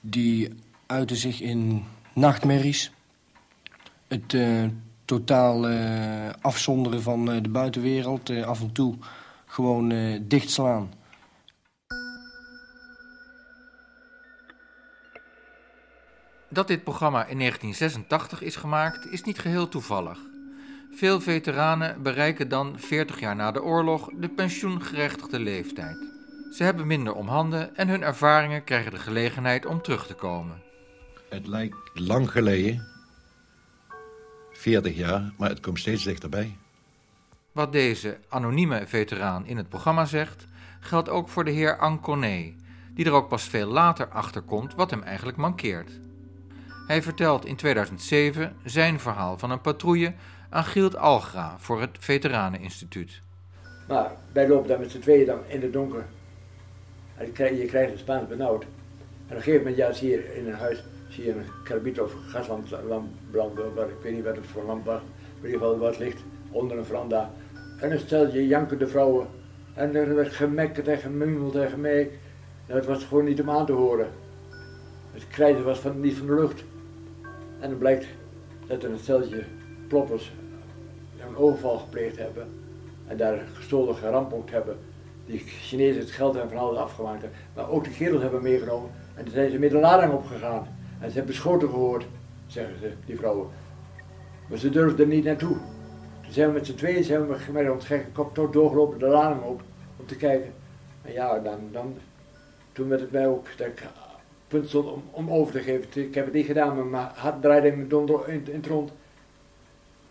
[0.00, 0.48] Die
[0.86, 2.92] uiten zich in nachtmerries.
[4.08, 4.64] Het uh,
[5.04, 8.30] totaal uh, afzonderen van uh, de buitenwereld.
[8.30, 8.94] af en toe
[9.46, 10.92] gewoon dichtslaan.
[16.56, 20.18] Dat dit programma in 1986 is gemaakt, is niet geheel toevallig.
[20.90, 25.96] Veel veteranen bereiken dan 40 jaar na de oorlog de pensioengerechtigde leeftijd.
[26.52, 30.62] Ze hebben minder om handen en hun ervaringen krijgen de gelegenheid om terug te komen.
[31.28, 32.86] Het lijkt lang geleden,
[34.52, 36.56] 40 jaar, maar het komt steeds dichterbij.
[37.52, 40.46] Wat deze anonieme veteraan in het programma zegt,
[40.80, 42.54] geldt ook voor de heer Anconé,
[42.94, 46.04] die er ook pas veel later achter komt wat hem eigenlijk mankeert.
[46.86, 50.12] Hij vertelt in 2007 zijn verhaal van een patrouille
[50.48, 53.20] aan Gielt Algra voor het Veteraneninstituut.
[53.88, 56.04] Maar wij lopen dan met z'n tweeën dan in het donker.
[57.14, 58.62] En je krijgt een Spaans benauwd.
[58.62, 62.00] En op een gegeven moment, ja, zie je in een huis zie je een karbiet
[62.00, 62.66] of gaslamp
[63.30, 65.00] branden, maar ik weet niet wat het voor lamp was.
[65.40, 67.30] in ieder geval wat ligt onder een veranda.
[67.80, 69.26] En dan stel je jankende vrouwen.
[69.74, 72.18] En er werd gemekkerd en gemumeld en gemeek.
[72.66, 74.08] Nou, het was gewoon niet om aan te horen.
[75.12, 76.64] Het krijgen was van, niet van de lucht.
[77.66, 78.06] En dan blijkt
[78.66, 79.44] dat er een steltje
[79.88, 80.32] ploppers
[81.20, 82.48] een overval gepleegd hebben.
[83.06, 84.76] En daar gestolen gerampokt hebben.
[85.24, 87.24] Die Chinezen het geld en van alles afgemaakt.
[87.54, 88.90] Maar ook de kerels hebben meegenomen.
[89.14, 90.66] En toen zijn ze met de lading opgegaan.
[91.00, 92.06] En ze hebben schoten gehoord,
[92.46, 93.48] zeggen ze, die vrouwen.
[94.48, 95.56] Maar ze durfden er niet naartoe.
[96.22, 99.42] Toen zijn we met z'n tweeën zijn we met ons kop toch doorgelopen de lading
[99.42, 99.62] op,
[99.96, 100.52] om te kijken.
[101.02, 101.94] En ja, dan, dan,
[102.72, 103.68] toen werd het mij ook dat
[104.48, 106.02] punt stond om, om over te geven.
[106.02, 107.90] Ik heb het niet gedaan, maar mijn hart draaide in,
[108.26, 108.92] in, in het rond.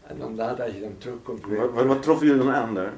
[0.08, 1.46] En dan later, als je dan terugkomt...
[1.46, 2.94] Weer, wat, wat troffen jullie dan aan daar?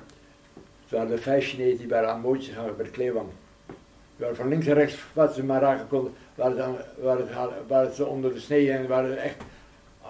[0.81, 3.27] Het waren de vijf Chinezen die waren aan bootjes gegaan bij de Kleewang.
[3.65, 3.75] Die
[4.17, 7.27] waren van links en rechts, wat ze maar raken konden, waren, dan, waren,
[7.67, 9.35] waren ze onder de snee en waren echt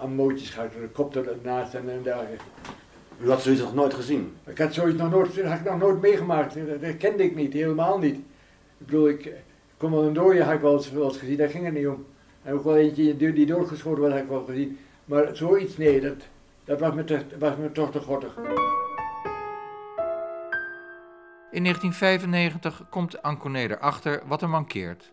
[0.00, 2.44] aan mootjes gehad, de kop ernaast en, en dergelijke.
[3.20, 4.36] U had zoiets nog nooit gezien?
[4.46, 7.52] Ik had zoiets nog nooit, had ik nog nooit meegemaakt, dat, dat kende ik niet,
[7.52, 8.16] helemaal niet.
[8.16, 9.32] Ik bedoel, ik
[9.78, 11.86] kom wel een dooie, had ik wel eens, wel eens gezien, daar ging het niet
[11.86, 12.06] om.
[12.42, 14.78] En ook wel eentje die doodgeschoten was, had ik wel gezien.
[15.04, 16.16] Maar zoiets, nee, dat,
[16.64, 18.36] dat was, me te, was me toch te gortig.
[21.50, 25.12] In 1995 komt Anconé erachter wat er mankeert.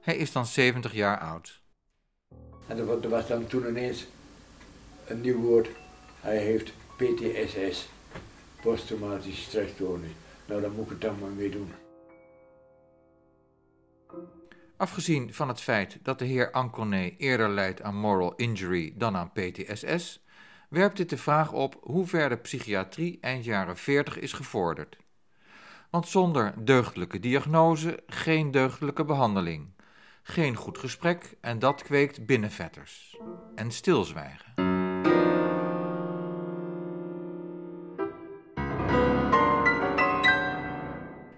[0.00, 1.60] Hij is dan 70 jaar oud.
[2.66, 4.06] En er was dan toen ineens
[5.06, 5.68] een nieuw woord.
[6.20, 7.88] Hij heeft PTSS,
[8.62, 10.10] posttraumatische stressstoornis.
[10.46, 11.85] Nou, dan moet ik het dan maar mee doen.
[14.76, 19.32] Afgezien van het feit dat de heer Anconé eerder lijdt aan moral injury dan aan
[19.32, 20.24] PTSS,
[20.68, 24.96] werpt dit de vraag op hoe ver de psychiatrie eind jaren 40 is gevorderd.
[25.90, 29.74] Want zonder deugdelijke diagnose geen deugdelijke behandeling.
[30.22, 33.18] Geen goed gesprek en dat kweekt binnenvetters.
[33.54, 34.52] En stilzwijgen.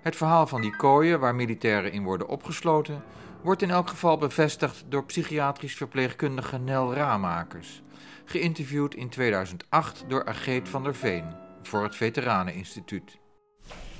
[0.02, 3.02] Het verhaal van die kooien waar militairen in worden opgesloten,
[3.42, 7.82] wordt in elk geval bevestigd door psychiatrisch verpleegkundige Nel Ramakers,
[8.24, 11.24] geïnterviewd in 2008 door Ageet van der Veen
[11.62, 13.18] voor het Veteraneninstituut.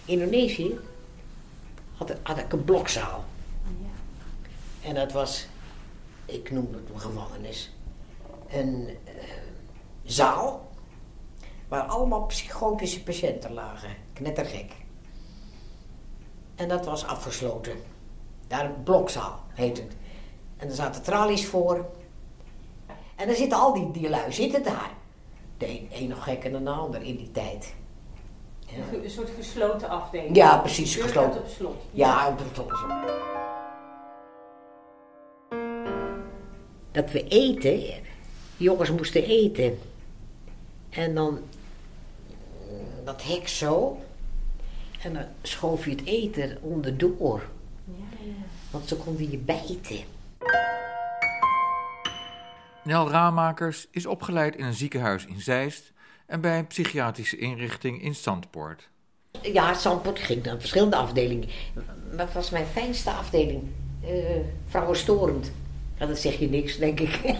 [0.05, 0.79] Indonesië
[1.97, 3.25] had, ik een blokzaal.
[4.83, 5.47] En dat was,
[6.25, 7.73] ik noem het een gevangenis,
[8.49, 9.23] een uh,
[10.05, 10.73] zaal
[11.69, 13.91] waar allemaal psychotische patiënten lagen.
[14.13, 14.73] Knettergek.
[16.55, 17.77] En dat was afgesloten.
[18.49, 19.97] Daar een blokzaal heet het.
[20.57, 21.87] En er zaten tralies voor.
[23.17, 24.91] En dan zitten al die, die lui zitten daar.
[25.59, 27.75] De een, een nog gekker dan de ander in die tijd.
[28.67, 28.99] Ja.
[29.03, 30.37] Een soort gesloten afdeling.
[30.37, 30.97] Ja, precies.
[30.97, 31.41] gesloten.
[31.41, 31.77] op slot.
[31.91, 32.73] Ja, op slot.
[36.91, 37.83] Dat we eten,
[38.57, 39.79] jongens moesten eten.
[40.91, 41.39] En dan
[43.05, 43.99] dat hek zo.
[45.03, 47.43] En dan schoof je het eten onderdoor.
[48.71, 50.05] Want ze konden je bijten.
[52.83, 55.93] Nel Raamakers is opgeleid in een ziekenhuis in Zeist
[56.27, 58.89] en bij een psychiatrische inrichting in Zandpoort.
[59.43, 61.49] Ja, Zandpoort ging naar verschillende afdelingen.
[62.17, 63.63] Wat was mijn fijnste afdeling?
[64.05, 64.11] Eh
[64.69, 65.53] vrouwenstorend.
[65.99, 67.21] Dat zeg je niks, denk ik.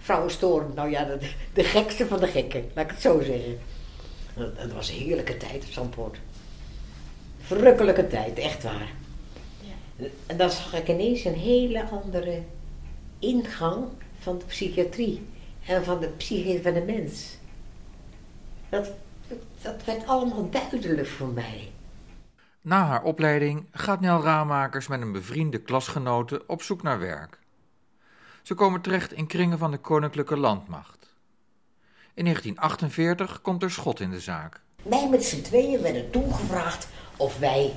[0.00, 3.58] vrouwenstorend, nou ja, dat, de gekste van de gekken, laat ik het zo zeggen.
[4.34, 6.18] Dat, dat was een heerlijke tijd op Zandpoort.
[7.38, 8.88] Verrukkelijke tijd, echt waar.
[10.26, 12.42] En dan zag ik ineens een hele andere
[13.18, 13.84] ingang
[14.18, 15.26] van de psychiatrie
[15.66, 17.36] en van de psyche van de mens.
[18.68, 18.90] Dat,
[19.62, 21.70] dat werd allemaal duidelijk voor mij.
[22.60, 27.38] Na haar opleiding gaat Nel Raamakers met een bevriende klasgenote op zoek naar werk.
[28.42, 31.16] Ze komen terecht in kringen van de Koninklijke Landmacht.
[32.14, 34.60] In 1948 komt er schot in de zaak.
[34.82, 37.72] Wij met z'n tweeën werden toen gevraagd of wij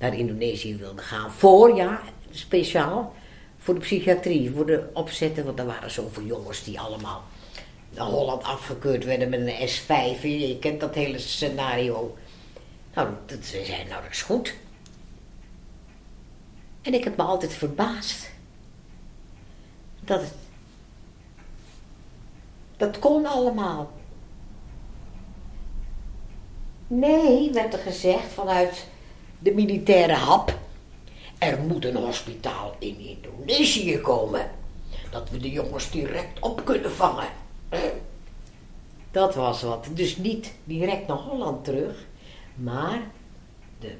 [0.00, 1.32] naar Indonesië wilden gaan.
[1.32, 3.14] Voor, ja, speciaal
[3.58, 5.44] voor de psychiatrie, voor de opzetten.
[5.44, 7.24] Want er waren zoveel jongens die allemaal
[7.90, 10.22] naar Holland afgekeurd werden met een S5.
[10.22, 12.16] Je kent dat hele scenario.
[12.94, 14.54] Nou, dat, ze zeiden, nou dat is goed.
[16.82, 18.30] En ik heb me altijd verbaasd.
[20.00, 20.34] Dat het...
[22.76, 23.90] Dat kon allemaal.
[26.86, 28.86] Nee, werd er gezegd vanuit
[29.42, 30.58] de militaire hap.
[31.38, 34.50] Er moet een hospitaal in Indonesië komen.
[35.10, 37.28] Dat we de jongens direct op kunnen vangen.
[39.10, 39.86] Dat was wat.
[39.90, 42.06] Dus niet direct naar Holland terug,
[42.54, 43.00] maar
[43.78, 43.94] de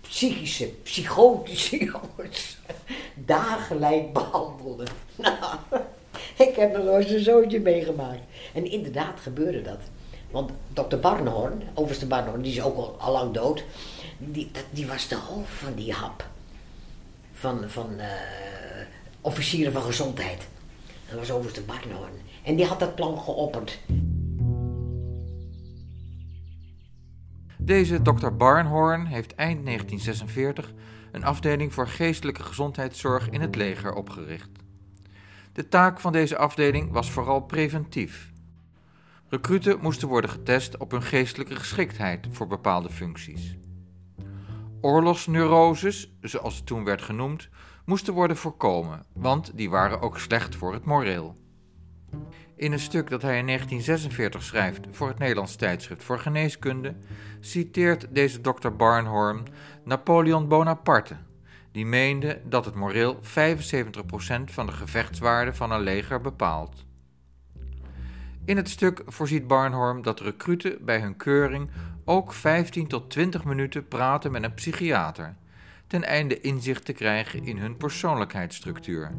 [0.00, 2.56] psychische, psychotische jongens
[3.14, 4.86] daar gelijk behandelen.
[5.16, 5.58] Nou,
[6.36, 8.22] ik heb nog nooit zo'n zoontje meegemaakt.
[8.54, 9.78] En inderdaad gebeurde dat.
[10.36, 13.64] Want dokter Barnhorn, overste Barnhorn, die is ook al, lang dood,
[14.18, 16.28] die, die was de hoofd van die hap.
[17.32, 18.08] Van, van eh,
[19.20, 20.48] officieren van gezondheid.
[21.08, 22.12] Dat was overste Barnhorn.
[22.42, 23.80] En die had dat plan geopperd.
[27.58, 28.30] Deze Dr.
[28.30, 30.72] Barnhorn heeft eind 1946
[31.12, 34.50] een afdeling voor geestelijke gezondheidszorg in het leger opgericht.
[35.52, 38.34] De taak van deze afdeling was vooral preventief.
[39.28, 43.56] Recruten moesten worden getest op hun geestelijke geschiktheid voor bepaalde functies.
[44.80, 47.48] Oorlogsneuroses, zoals het toen werd genoemd,
[47.84, 51.36] moesten worden voorkomen, want die waren ook slecht voor het moreel.
[52.56, 56.94] In een stuk dat hij in 1946 schrijft voor het Nederlands tijdschrift voor geneeskunde,
[57.40, 58.68] citeert deze Dr.
[58.68, 59.46] Barnhorn
[59.84, 61.16] Napoleon Bonaparte,
[61.72, 63.18] die meende dat het moreel 75%
[64.44, 66.85] van de gevechtswaarde van een leger bepaalt.
[68.46, 71.70] In het stuk voorziet Barnhorn dat recruten bij hun keuring
[72.04, 75.36] ook 15 tot 20 minuten praten met een psychiater,
[75.86, 79.10] ten einde inzicht te krijgen in hun persoonlijkheidsstructuur.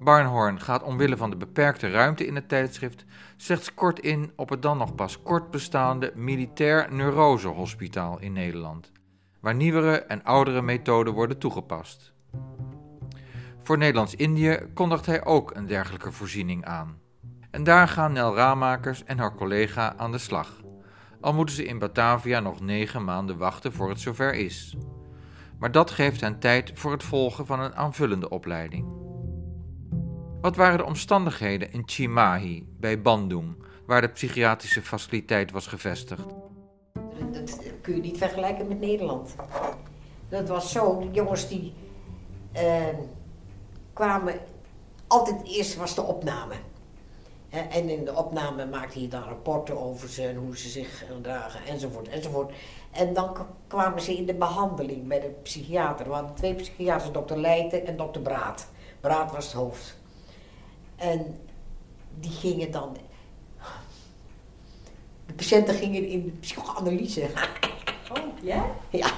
[0.00, 3.04] Barnhorn gaat omwille van de beperkte ruimte in het tijdschrift
[3.36, 8.92] slechts kort in op het dan nog pas kort bestaande Militair Neurosehospitaal in Nederland,
[9.40, 12.12] waar nieuwere en oudere methoden worden toegepast.
[13.62, 17.04] Voor Nederlands-Indië kondigt hij ook een dergelijke voorziening aan.
[17.56, 20.60] En daar gaan Nel Raamakers en haar collega aan de slag,
[21.20, 24.76] al moeten ze in Batavia nog negen maanden wachten voor het zover is.
[25.58, 28.86] Maar dat geeft hen tijd voor het volgen van een aanvullende opleiding.
[30.40, 36.26] Wat waren de omstandigheden in Chimahi, bij Bandung, waar de psychiatrische faciliteit was gevestigd?
[37.32, 39.34] Dat kun je niet vergelijken met Nederland.
[40.28, 41.74] Dat was zo, de jongens die
[42.52, 42.86] eh,
[43.92, 44.34] kwamen,
[45.06, 46.54] altijd eerst was de opname.
[47.56, 51.66] En in de opname maakte je dan rapporten over ze en hoe ze zich gedragen
[51.66, 52.52] enzovoort enzovoort.
[52.90, 56.12] En dan kwamen ze in de behandeling bij de psychiater.
[56.12, 58.68] Hadden twee psychiaters, dokter Leijten en dokter Braat.
[59.00, 59.96] Braat was het hoofd.
[60.96, 61.38] En
[62.20, 62.96] die gingen dan...
[65.26, 67.28] De patiënten gingen in de psychoanalyse.
[68.10, 68.66] Oh, ja?
[68.90, 69.10] Ja,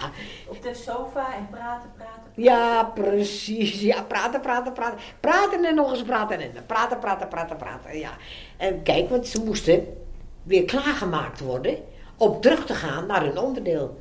[0.46, 2.22] Op de sofa en praten, praten.
[2.35, 3.81] ja, precies.
[3.81, 4.98] Ja, praten, praten, praten.
[5.20, 7.98] Praten en nog eens praten en praten, praten, praten, praten.
[7.98, 8.11] Ja.
[8.57, 9.87] En kijk, want ze moesten
[10.42, 11.77] weer klaargemaakt worden
[12.16, 14.01] om terug te gaan naar hun onderdeel.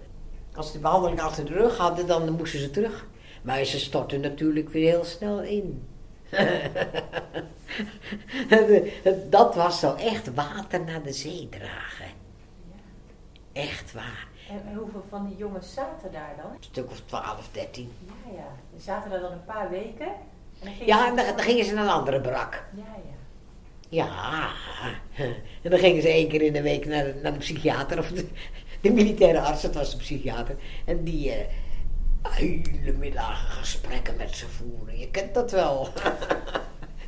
[0.55, 3.05] Als ze de behandeling achter de rug hadden, dan moesten ze terug.
[3.41, 5.87] Maar ze stortten natuurlijk weer heel snel in.
[9.29, 12.05] Dat was zo echt water naar de zee dragen.
[13.53, 14.27] Echt waar.
[14.49, 16.51] En hoeveel van die jongens zaten daar dan?
[16.51, 17.91] Een stuk of 12, 13.
[18.05, 18.47] Ja, ja.
[18.71, 20.07] Die zaten daar dan een paar weken.
[20.59, 22.63] En dan Ja, en dan, dan gingen ze naar een andere brak.
[22.75, 23.15] Ja, ja.
[23.89, 24.49] Ja,
[25.63, 28.07] en dan gingen ze één keer in de week naar de, naar de psychiater of
[28.07, 28.27] de,
[28.81, 30.55] De militaire arts, dat was de psychiater.
[30.85, 31.33] En die uh,
[32.29, 34.97] hele middagen gesprekken met ze voeren.
[34.97, 35.87] Je kent dat wel.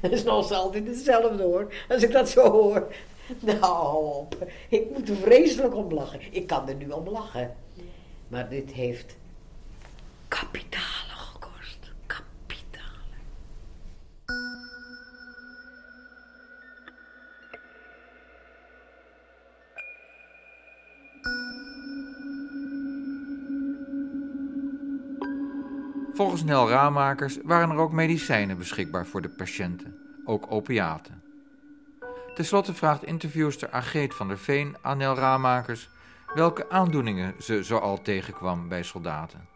[0.02, 1.74] Dat is nog altijd hetzelfde hoor.
[1.90, 2.88] Als ik dat zo hoor.
[3.40, 4.26] Nou,
[4.70, 6.20] ik moet er vreselijk om lachen.
[6.32, 7.56] Ik kan er nu om lachen.
[8.28, 9.18] Maar dit heeft
[10.28, 11.92] kapitalen gekost.
[12.06, 13.20] Kapitalen.
[26.14, 31.29] Volgens Nel Raamakers waren er ook medicijnen beschikbaar voor de patiënten, ook opiaten.
[32.40, 35.90] Ten slotte vraagt interviewster Ageet van der Veen aan Nel Raamakers
[36.34, 39.48] welke aandoeningen ze zoal tegenkwam bij soldaten.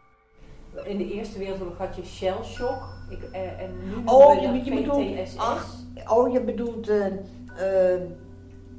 [0.84, 2.82] In de Eerste Wereldoorlog had je shell shock.
[3.08, 5.66] Ik, eh, en nu oh, je, bedoelt, ach,
[6.06, 7.12] oh, je bedoelt eh, eh,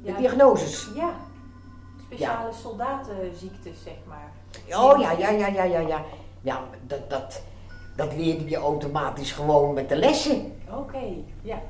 [0.02, 0.88] de diagnoses.
[0.94, 1.14] Ja,
[2.04, 4.32] speciale soldatenziektes, zeg maar.
[4.78, 6.04] Oh ja, ja, ja, ja, ja, ja.
[6.40, 7.42] Ja, dat, dat,
[7.96, 10.52] dat leerde je automatisch gewoon met de lessen.
[10.70, 11.04] Oké,
[11.42, 11.62] ja.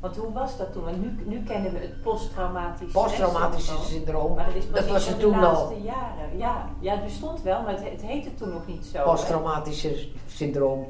[0.00, 0.84] Want hoe was dat toen?
[0.84, 4.04] Want nu, nu kennen we het posttraumatisch Posttraumatisch stresssyndroom.
[4.04, 4.34] syndroom.
[4.34, 5.40] Maar dat is Dat was de toen al.
[5.40, 6.38] laatste jaren.
[6.38, 9.02] Ja, ja, het bestond wel, maar het, het heette toen nog niet zo.
[9.04, 10.86] Posttraumatische syndroom.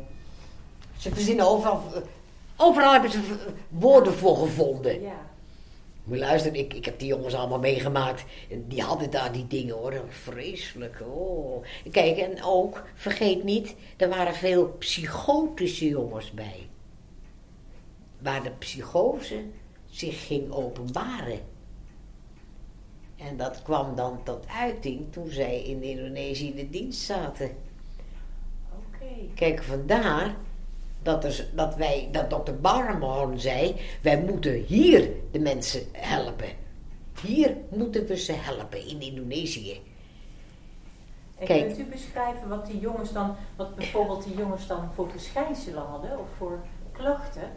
[0.97, 1.83] Ze verzinnen overal,
[2.57, 3.21] overal hebben ze
[3.69, 5.01] woorden voor gevonden.
[5.01, 5.13] Ja.
[6.05, 8.25] Moet je luisteren, ik, ik heb die jongens allemaal meegemaakt.
[8.51, 9.95] En die hadden daar die dingen hoor.
[10.09, 11.03] Vreselijk.
[11.11, 11.65] Oh.
[11.91, 16.69] Kijk, en ook, vergeet niet, er waren veel psychotische jongens bij.
[18.19, 19.45] Waar de psychose
[19.87, 21.41] zich ging openbaren.
[23.17, 27.51] En dat kwam dan tot uiting toen zij in Indonesië in de dienst zaten.
[28.73, 29.35] Oké.
[29.35, 30.37] Kijk, vandaar
[31.03, 36.49] dat, er, dat, wij, dat dokter Barnhorn zei, wij moeten hier de mensen helpen.
[37.23, 39.81] Hier moeten we ze helpen, in Indonesië.
[41.39, 41.67] En Kijk.
[41.67, 46.19] kunt u beschrijven wat die jongens dan, wat bijvoorbeeld die jongens dan voor verschijnselen hadden
[46.19, 46.61] of voor
[46.93, 47.51] klachten?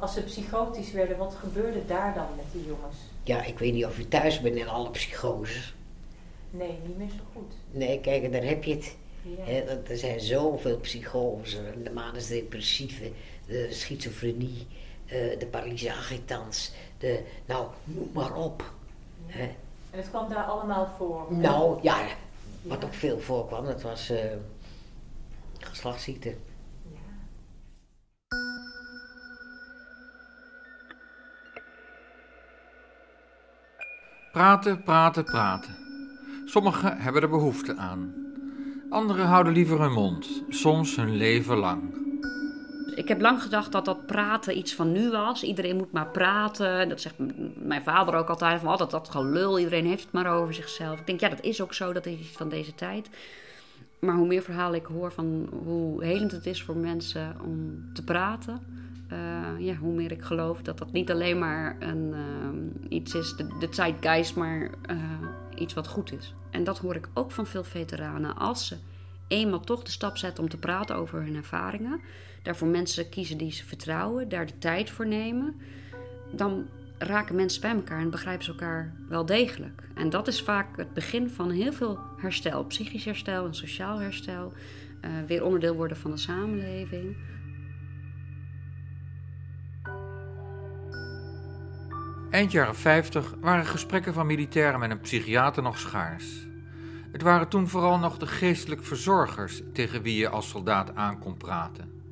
[0.00, 2.96] Als ze psychotisch werden, wat gebeurde daar dan met die jongens?
[3.22, 5.74] Ja, ik weet niet of je thuis bent in alle psychoses.
[6.50, 7.52] Nee, niet meer zo goed.
[7.70, 8.96] Nee, kijk, daar heb je het.
[9.22, 9.46] Ja.
[9.88, 11.58] Er zijn zoveel psychoses.
[11.84, 13.12] De manisch depressieve,
[13.46, 14.66] de schizofrenie,
[15.06, 16.72] eh, de paralyse agitans.
[16.98, 18.72] De, nou, noem maar op.
[19.26, 19.50] En
[19.90, 21.26] het kwam daar allemaal voor?
[21.28, 22.06] Nou, ja,
[22.62, 24.24] wat ook veel voorkwam, dat was eh
[25.58, 26.34] geslachtsziekte.
[34.32, 35.76] Praten, praten, praten.
[36.44, 38.14] Sommigen hebben er behoefte aan.
[38.90, 41.82] Anderen houden liever hun mond, soms hun leven lang.
[42.94, 45.42] Ik heb lang gedacht dat dat praten iets van nu was.
[45.42, 46.88] Iedereen moet maar praten.
[46.88, 47.14] Dat zegt
[47.56, 48.60] mijn vader ook altijd.
[48.60, 49.58] Van altijd dat gelul.
[49.58, 50.98] Iedereen heeft het maar over zichzelf.
[50.98, 51.92] Ik denk, ja, dat is ook zo.
[51.92, 53.08] Dat is iets van deze tijd.
[53.98, 58.04] Maar hoe meer verhalen ik hoor van hoe helend het is voor mensen om te
[58.04, 58.60] praten.
[59.10, 63.36] Eh, ja, hoe meer ik geloof dat dat niet alleen maar een, eh, iets is,
[63.36, 64.96] de, de zeitgeist, maar eh,
[65.54, 66.34] iets wat goed is.
[66.50, 68.36] En dat hoor ik ook van veel veteranen.
[68.36, 68.76] Als ze
[69.28, 72.00] eenmaal toch de stap zetten om te praten over hun ervaringen,
[72.42, 75.60] daarvoor mensen kiezen die ze vertrouwen, daar de tijd voor nemen,
[76.32, 76.66] dan
[76.98, 79.82] raken mensen bij elkaar en begrijpen ze elkaar wel degelijk.
[79.94, 84.52] En dat is vaak het begin van heel veel herstel, psychisch herstel en sociaal herstel,
[85.00, 87.16] eh, weer onderdeel worden van de samenleving.
[92.30, 96.46] Eind jaren 50 waren gesprekken van militairen met een psychiater nog schaars.
[97.12, 101.36] Het waren toen vooral nog de geestelijk verzorgers tegen wie je als soldaat aan kon
[101.36, 102.02] praten.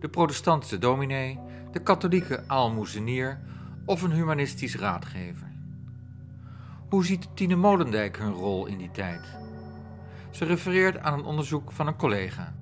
[0.00, 1.38] De protestantse dominee,
[1.72, 3.40] de katholieke aalmoezenier
[3.84, 5.52] of een humanistisch raadgever.
[6.88, 9.36] Hoe ziet Tine Molendijk hun rol in die tijd?
[10.30, 12.54] Ze refereert aan een onderzoek van een collega.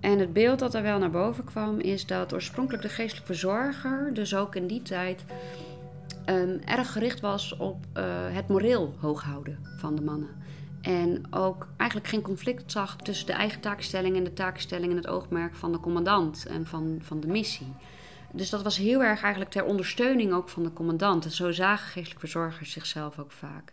[0.00, 4.10] En het beeld dat er wel naar boven kwam is dat oorspronkelijk de geestelijk verzorger,
[4.14, 5.24] dus ook in die tijd,
[6.24, 10.42] ehm, erg gericht was op eh, het moreel hoog houden van de mannen.
[10.80, 15.06] En ook eigenlijk geen conflict zag tussen de eigen taakstelling en de taakstelling en het
[15.06, 17.72] oogmerk van de commandant en van, van de missie.
[18.32, 21.24] Dus dat was heel erg eigenlijk ter ondersteuning ook van de commandant.
[21.24, 23.72] En zo zagen geestelijk verzorgers zichzelf ook vaak.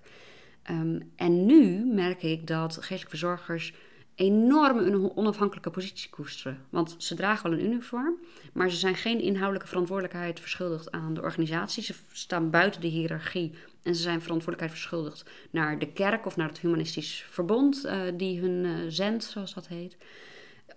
[0.64, 3.74] Ehm, en nu merk ik dat geestelijk verzorgers
[4.22, 6.65] enorm een onafhankelijke positie koesteren.
[6.69, 8.15] Want ze dragen wel een uniform,
[8.53, 11.84] maar ze zijn geen inhoudelijke verantwoordelijkheid verschuldigd aan de organisatie.
[11.84, 13.51] Ze staan buiten de hiërarchie
[13.84, 18.39] en ze zijn verantwoordelijkheid verschuldigd naar de kerk of naar het humanistisch verbond eh, die
[18.39, 19.97] hun eh, zendt, zoals dat heet.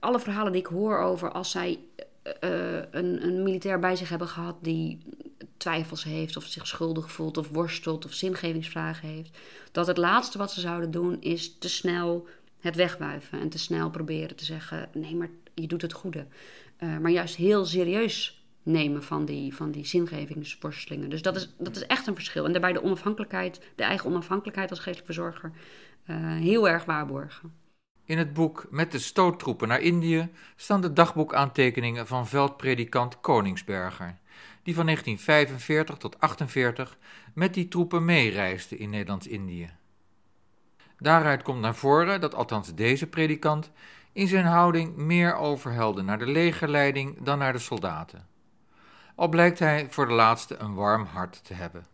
[0.01, 1.78] Alle verhalen die ik hoor over als zij
[2.22, 4.99] eh, een, een militair bij zich hebben gehad die
[5.57, 9.38] twijfels heeft, of zich schuldig voelt, of worstelt, of zingevingsvragen heeft,
[9.72, 12.26] dat het laatste wat ze zouden doen is te snel
[12.65, 16.27] het wegwuiven en te snel proberen te zeggen: nee, maar je doet het goede.
[16.79, 21.11] Uh, maar juist heel serieus nemen van die, van die zingevingsworstelingen.
[21.11, 22.45] Dus dat is, dat is echt een verschil.
[22.45, 25.53] En daarbij de onafhankelijkheid, de eigen onafhankelijkheid als geestelijk verzorger,
[26.07, 27.53] uh, heel erg waarborgen.
[28.05, 34.19] In het boek Met de stoottroepen naar Indië staan de dagboekaantekeningen van veldpredikant Koningsberger,
[34.62, 36.99] die van 1945 tot 1948
[37.35, 39.71] met die troepen meereisde in Nederlands-Indië.
[41.05, 43.70] Daaruit komt naar voren dat althans deze predikant
[44.12, 48.26] in zijn houding meer overhelde naar de legerleiding dan naar de soldaten.
[49.14, 51.86] Al blijkt hij voor de laatste een warm hart te hebben.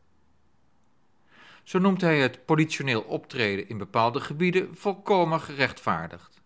[1.63, 6.41] Zo noemt hij het politioneel optreden in bepaalde gebieden volkomen gerechtvaardigd.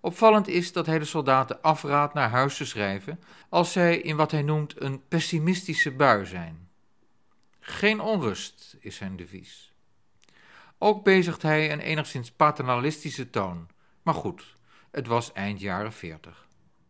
[0.00, 4.30] Opvallend is dat hij de soldaten afraadt naar huis te schrijven als zij in wat
[4.30, 6.68] hij noemt een pessimistische bui zijn.
[7.60, 9.75] Geen onrust is zijn devies.
[10.78, 13.66] Ook bezigt hij een enigszins paternalistische toon,
[14.02, 14.54] maar goed,
[14.90, 16.46] het was eind jaren veertig.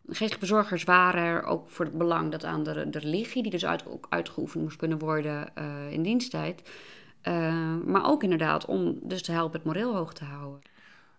[0.06, 3.66] Geestelijke verzorgers waren er ook voor het belang dat aan de, de religie, die dus
[3.66, 6.70] uit, ook uitgeoefend moest kunnen worden uh, in diensttijd,
[7.22, 10.62] uh, maar ook inderdaad om dus te helpen het moreel hoog te houden.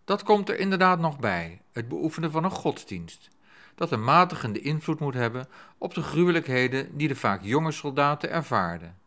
[0.06, 3.30] Dat komt er inderdaad nog bij, het beoefenen van een godsdienst,
[3.76, 5.48] dat een matigende invloed moet hebben
[5.78, 8.98] op de gruwelijkheden die de vaak jonge soldaten ervaarden,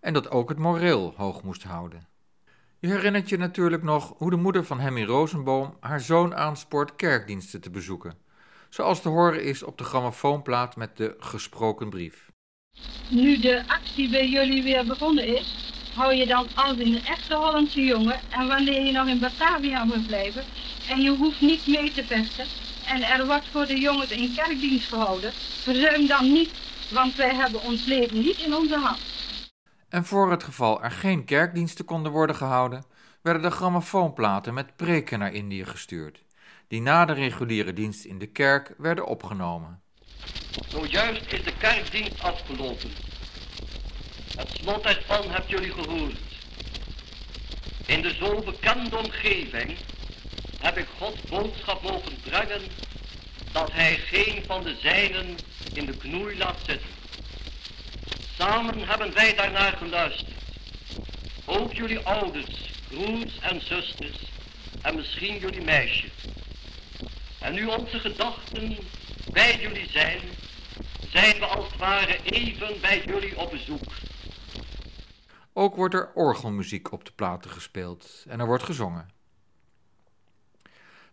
[0.00, 2.13] en dat ook het moreel hoog moest houden.
[2.84, 7.60] Je herinnert je natuurlijk nog hoe de moeder van Hemmy Rosenboom haar zoon aanspoort kerkdiensten
[7.60, 8.18] te bezoeken,
[8.68, 12.30] zoals te horen is op de grammofoonplaat met de gesproken brief.
[13.08, 17.84] Nu de actie bij jullie weer begonnen is, hou je dan als een echte Hollandse
[17.84, 20.44] jongen en wanneer je nog in Batavia moet blijven
[20.90, 22.46] en je hoeft niet mee te vechten
[22.86, 25.32] en er wordt voor de jongens een kerkdienst gehouden,
[25.62, 26.50] verzuim dan niet,
[26.90, 29.13] want wij hebben ons leven niet in onze hand.
[29.94, 32.84] En voor het geval er geen kerkdiensten konden worden gehouden,
[33.22, 36.22] werden de grammofoonplaten met preken naar Indië gestuurd,
[36.68, 39.82] die na de reguliere dienst in de kerk werden opgenomen.
[40.68, 42.90] Zojuist is de kerkdienst afgelopen.
[44.36, 46.18] Het slot ervan hebt jullie gehoord.
[47.86, 49.76] In de zo bekende omgeving
[50.60, 52.62] heb ik Gods boodschap mogen brengen
[53.52, 55.36] dat hij geen van de zijnen
[55.74, 57.03] in de knoei laat zitten.
[58.44, 60.42] Samen hebben wij daarnaar geluisterd.
[61.44, 64.32] Ook jullie ouders, broers en zusters
[64.82, 66.08] en misschien jullie meisje.
[67.40, 68.76] En nu onze gedachten
[69.32, 70.20] bij jullie zijn,
[71.08, 73.92] zijn we als het ware even bij jullie op bezoek.
[75.52, 79.08] Ook wordt er orgelmuziek op de platen gespeeld en er wordt gezongen.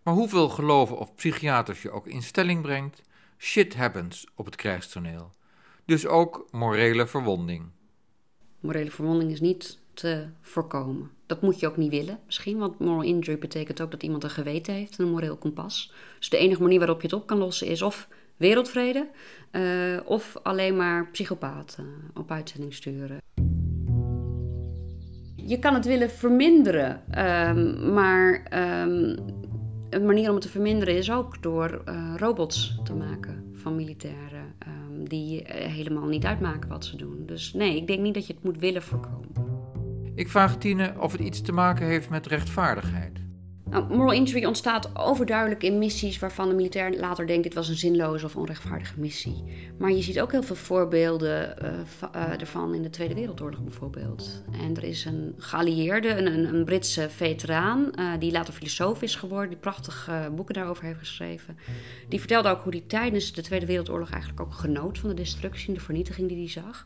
[0.04, 3.02] Maar hoeveel geloven of psychiaters je ook in stelling brengt,
[3.38, 5.32] shit happens op het krijgstoneel.
[5.86, 7.64] Dus ook morele verwonding.
[8.60, 11.12] Morele verwonding is niet te voorkomen.
[11.26, 14.30] Dat moet je ook niet willen, misschien, want moral injury betekent ook dat iemand een
[14.30, 15.94] geweten heeft en een moreel kompas.
[16.18, 18.08] Dus de enige manier waarop je het op kan lossen is of
[18.38, 19.10] wereldvrede
[19.52, 23.18] uh, of alleen maar psychopaten op uitzending sturen.
[25.36, 27.20] Je kan het willen verminderen,
[27.50, 28.34] um, maar
[28.84, 29.16] um,
[29.90, 34.56] een manier om het te verminderen is ook door uh, robots te maken van militairen.
[34.68, 37.24] Um, die uh, helemaal niet uitmaken wat ze doen.
[37.26, 39.30] Dus nee, ik denk niet dat je het moet willen voorkomen.
[40.16, 43.21] Ik vraag Tine of het iets te maken heeft met rechtvaardigheid.
[43.72, 47.76] Nou, moral injury ontstaat overduidelijk in missies waarvan de militair later denkt dit was een
[47.76, 49.44] zinloze of onrechtvaardige missie.
[49.78, 51.70] Maar je ziet ook heel veel voorbeelden uh,
[52.16, 54.44] uh, ervan in de Tweede Wereldoorlog bijvoorbeeld.
[54.52, 59.50] En er is een geallieerde, een, een Britse veteraan, uh, die later filosoof is geworden,
[59.50, 61.58] die prachtige boeken daarover heeft geschreven.
[62.10, 65.68] Die vertelde ook hoe hij tijdens de Tweede Wereldoorlog eigenlijk ook genoot van de destructie
[65.68, 66.86] en de vernietiging die hij zag.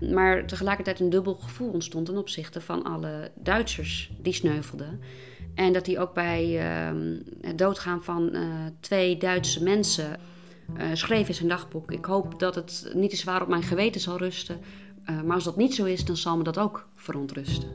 [0.00, 5.00] Maar tegelijkertijd een dubbel gevoel ontstond ten opzichte van alle Duitsers die sneuvelden.
[5.54, 8.42] En dat hij ook bij uh, het doodgaan van uh,
[8.80, 10.20] twee Duitse mensen
[10.78, 14.00] uh, schreef in zijn dagboek: Ik hoop dat het niet te zwaar op mijn geweten
[14.00, 14.60] zal rusten.
[15.10, 17.68] Uh, maar als dat niet zo is, dan zal me dat ook verontrusten.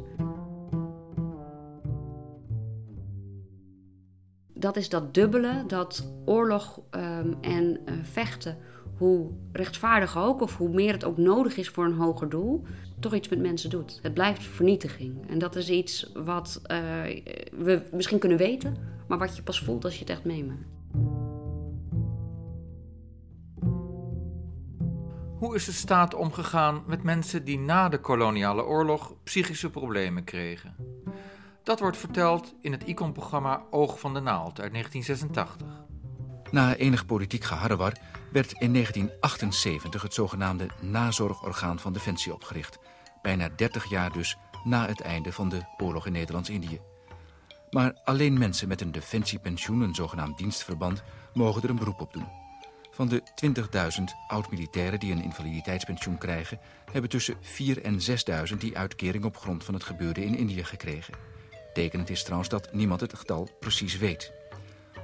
[4.53, 8.57] Dat is dat dubbele, dat oorlog um, en vechten
[9.02, 12.64] hoe rechtvaardig ook, of hoe meer het ook nodig is voor een hoger doel,
[12.99, 13.99] toch iets met mensen doet.
[14.02, 15.30] Het blijft vernietiging.
[15.30, 16.78] En dat is iets wat uh,
[17.52, 18.78] we misschien kunnen weten,
[19.08, 20.66] maar wat je pas voelt als je het echt meemaakt.
[25.38, 30.76] Hoe is de staat omgegaan met mensen die na de koloniale oorlog psychische problemen kregen?
[31.64, 35.68] Dat wordt verteld in het ICON-programma Oog van de Naald uit 1986.
[36.52, 37.93] Na enig politiek geharrewar
[38.32, 42.77] werd in 1978 het zogenaamde nazorgorgaan van Defensie opgericht.
[43.21, 46.79] Bijna 30 jaar dus na het einde van de oorlog in Nederlands-Indië.
[47.69, 51.03] Maar alleen mensen met een defensiepensioen, een zogenaamd dienstverband,
[51.34, 52.27] mogen er een beroep op doen.
[52.91, 53.23] Van de
[53.99, 56.59] 20.000 oud-militairen die een invaliditeitspensioen krijgen,
[56.91, 57.99] hebben tussen 4 en
[58.51, 61.13] 6.000 die uitkering op grond van het gebeurde in Indië gekregen.
[61.73, 64.32] Tekenend is trouwens dat niemand het getal precies weet.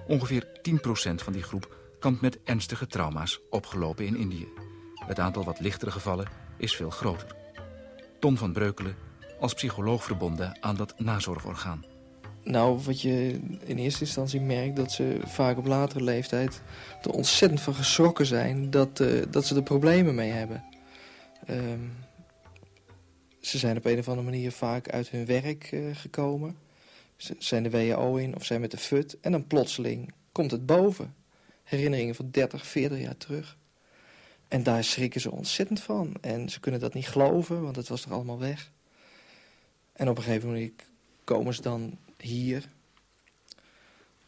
[0.08, 4.48] Ongeveer 10% van die groep kampt met ernstige trauma's opgelopen in Indië.
[4.96, 6.28] Het aantal wat lichtere gevallen
[6.58, 7.36] is veel groter.
[8.20, 8.96] Tom van Breukelen
[9.40, 11.86] als psycholoog verbonden aan dat nazorgorgaan.
[12.44, 16.62] Nou, wat je in eerste instantie merkt, dat ze vaak op latere leeftijd
[17.02, 20.64] er ontzettend van geschrokken zijn dat, uh, dat ze er problemen mee hebben.
[21.50, 21.92] Um,
[23.40, 26.58] ze zijn op een of andere manier vaak uit hun werk uh, gekomen.
[27.16, 30.66] Ze zijn de WHO in of zijn met de FUT en dan plotseling komt het
[30.66, 31.14] boven.
[31.68, 33.58] Herinneringen van 30, 40 jaar terug.
[34.48, 36.14] En daar schrikken ze ontzettend van.
[36.22, 38.72] En ze kunnen dat niet geloven, want het was er allemaal weg.
[39.94, 40.72] En op een gegeven moment
[41.24, 42.70] komen ze dan hier.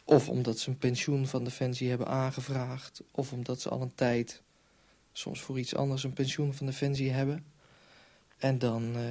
[0.04, 3.02] Of omdat ze een pensioen van Defensie hebben aangevraagd.
[3.12, 4.42] Of omdat ze al een tijd,
[5.12, 7.46] soms voor iets anders, een pensioen van Defensie hebben.
[8.38, 9.04] En dan uh,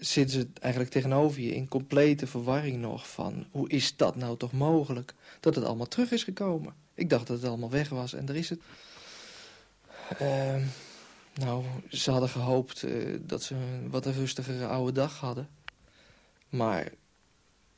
[0.00, 3.46] zitten ze eigenlijk tegenover je in complete verwarring nog van...
[3.50, 6.86] hoe is dat nou toch mogelijk, dat het allemaal terug is gekomen?
[6.98, 8.60] Ik dacht dat het allemaal weg was en daar is het.
[10.22, 10.56] Uh,
[11.34, 15.48] nou, ze hadden gehoopt uh, dat ze een wat rustigere oude dag hadden.
[16.48, 16.88] Maar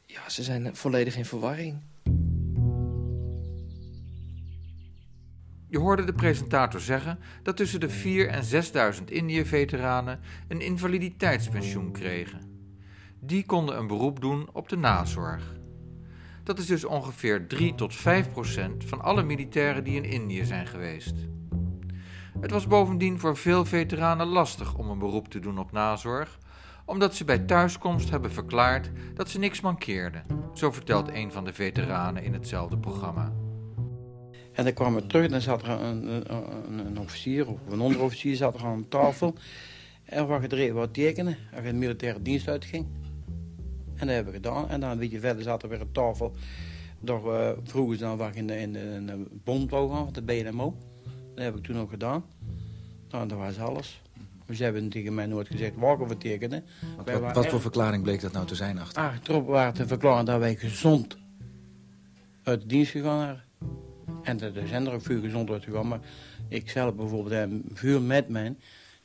[0.06, 1.80] ja, ze zijn volledig in verwarring.
[5.66, 12.40] Je hoorde de presentator zeggen dat tussen de 4 en 6000 Indië-veteranen een invaliditeitspensioen kregen.
[13.18, 15.59] Die konden een beroep doen op de nazorg.
[16.44, 20.66] Dat is dus ongeveer 3 tot 5 procent van alle militairen die in Indië zijn
[20.66, 21.14] geweest.
[22.40, 26.38] Het was bovendien voor veel veteranen lastig om een beroep te doen op nazorg,
[26.84, 30.24] omdat ze bij thuiskomst hebben verklaard dat ze niks mankeerden.
[30.54, 33.32] Zo vertelt een van de veteranen in hetzelfde programma.
[34.52, 37.80] En dan kwam ik terug en dan zat er een, een, een, officier of een
[37.80, 39.34] onderofficier zat er aan tafel.
[40.04, 42.86] En wat gedreven wat tekenen als je de militaire dienst uitging.
[44.00, 44.68] En dat hebben we gedaan.
[44.68, 46.34] En dan een beetje verder zat er weer een tafel.
[47.00, 50.22] Daar uh, vroegen ze dan wat in de, in in de bond wou gaan, de
[50.22, 50.76] BNMO.
[51.34, 52.24] Dat heb ik toen ook gedaan.
[53.10, 54.02] Nou, dat was alles.
[54.52, 56.64] Ze hebben tegen mij nooit gezegd waar we tekenen.
[56.96, 59.02] Wat, wat, wat voor verklaring bleek dat nou te zijn achter?
[59.02, 61.16] Achterop waren te verklaren dat wij gezond
[62.42, 63.42] uit de dienst gegaan waren.
[64.22, 65.88] En er zijn er ook veel gezond uitgegaan.
[65.88, 66.00] Maar
[66.48, 68.56] ik zelf bijvoorbeeld, en veel met mij,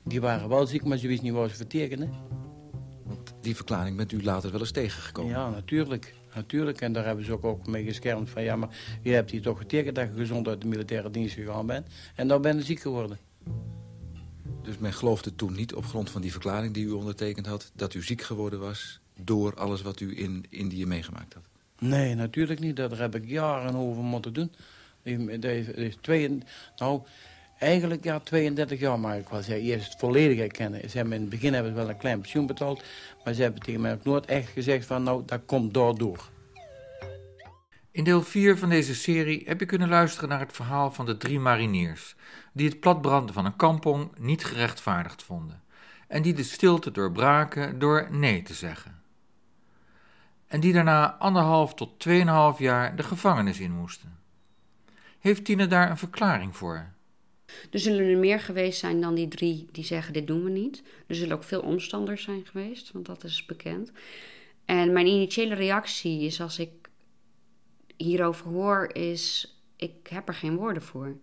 [0.03, 2.09] die waren wel ziek, maar ze wisten niet waar ze vertekenen.
[3.45, 5.31] Die verklaring bent u later wel eens tegengekomen?
[5.31, 6.13] Ja, natuurlijk.
[6.35, 8.43] Natuurlijk, en daar hebben ze ook, ook mee geschermd van...
[8.43, 8.69] ja, maar
[9.01, 11.87] je hebt hier toch getekend dat je gezond uit de militaire dienst gegaan bent.
[12.15, 13.17] En dan ben je ziek geworden.
[14.61, 17.71] Dus men geloofde toen niet op grond van die verklaring die u ondertekend had...
[17.75, 21.43] dat u ziek geworden was door alles wat u in Indië meegemaakt had?
[21.79, 22.75] Nee, natuurlijk niet.
[22.75, 24.51] Daar heb ik jaren over moeten doen.
[25.03, 26.37] is twee,
[26.77, 27.01] nou,
[27.59, 30.89] eigenlijk ja, 32 jaar, maar ik was eerst volledig herkennen.
[30.89, 32.83] Ze hebben in het begin hebben ze wel een klein pensioen betaald...
[33.23, 35.03] maar ze hebben tegen mij ook nooit echt gezegd van...
[35.03, 36.29] nou, dat komt daardoor.
[37.91, 41.17] In deel 4 van deze serie heb je kunnen luisteren naar het verhaal van de
[41.17, 42.15] drie mariniers,
[42.53, 45.63] die het platbranden van een kampong niet gerechtvaardigd vonden
[46.07, 49.01] en die de stilte doorbraken door nee te zeggen.
[50.47, 54.19] En die daarna anderhalf tot tweeënhalf jaar de gevangenis in moesten.
[55.19, 56.85] Heeft Tine daar een verklaring voor?
[57.71, 60.83] Er zullen er meer geweest zijn dan die drie die zeggen dit doen we niet.
[61.07, 63.91] Er zullen ook veel omstanders zijn geweest, want dat is bekend.
[64.65, 66.71] En mijn initiële reactie is als ik
[67.97, 71.17] hierover hoor, is: ik heb er geen woorden voor.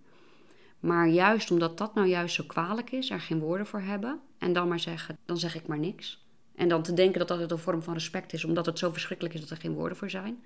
[0.80, 4.52] Maar juist omdat dat nou juist zo kwalijk is, er geen woorden voor hebben en
[4.52, 6.26] dan maar zeggen, dan zeg ik maar niks.
[6.54, 9.34] En dan te denken dat dat een vorm van respect is, omdat het zo verschrikkelijk
[9.34, 10.42] is dat er geen woorden voor zijn.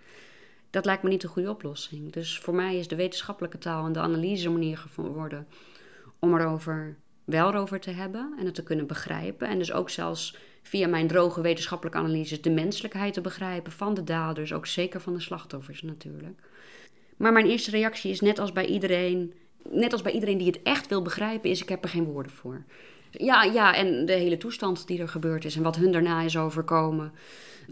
[0.71, 2.13] Dat lijkt me niet een goede oplossing.
[2.13, 5.47] Dus voor mij is de wetenschappelijke taal en de analyse manier geworden
[6.27, 9.49] om erover wel over te hebben en het te kunnen begrijpen.
[9.49, 14.05] En dus ook zelfs via mijn droge wetenschappelijke analyses de menselijkheid te begrijpen van de
[14.05, 16.41] daders, ook zeker van de slachtoffers natuurlijk.
[17.17, 19.35] Maar mijn eerste reactie is net als bij iedereen,
[19.71, 22.33] net als bij iedereen die het echt wil begrijpen, is ik heb er geen woorden
[22.33, 22.65] voor.
[23.11, 26.37] Ja, ja, en de hele toestand die er gebeurd is en wat hun daarna is
[26.37, 27.13] overkomen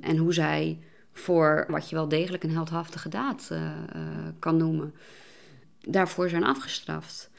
[0.00, 0.78] en hoe zij
[1.12, 4.02] voor wat je wel degelijk een heldhaftige daad uh, uh,
[4.38, 4.94] kan noemen,
[5.80, 7.30] daarvoor zijn afgestraft.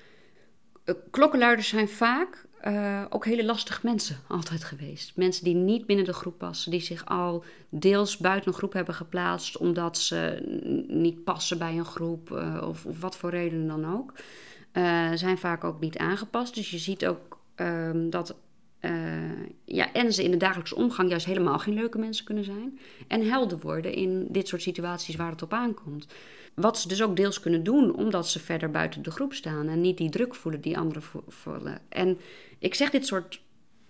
[0.85, 5.15] Uh, klokkenluiders zijn vaak eh, ook hele lastige mensen altijd geweest.
[5.15, 8.95] Mensen die niet binnen de groep passen, die zich al deels buiten een groep hebben
[8.95, 10.41] geplaatst omdat ze
[10.87, 14.13] niet passen bij een groep uh, of, of, wat voor redenen dan ook.
[15.17, 16.55] Zijn vaak ook niet aangepast.
[16.55, 18.35] Dus je ziet ook um, dat
[19.65, 22.79] ja, en ze in de dagelijkse omgang juist helemaal geen leuke mensen kunnen zijn.
[23.07, 26.07] En helder worden in dit soort situaties waar het op aankomt.
[26.55, 29.81] Wat ze dus ook deels kunnen doen, omdat ze verder buiten de groep staan en
[29.81, 31.79] niet die druk voelen die anderen voelen.
[31.89, 32.17] En
[32.59, 33.41] ik zeg dit soort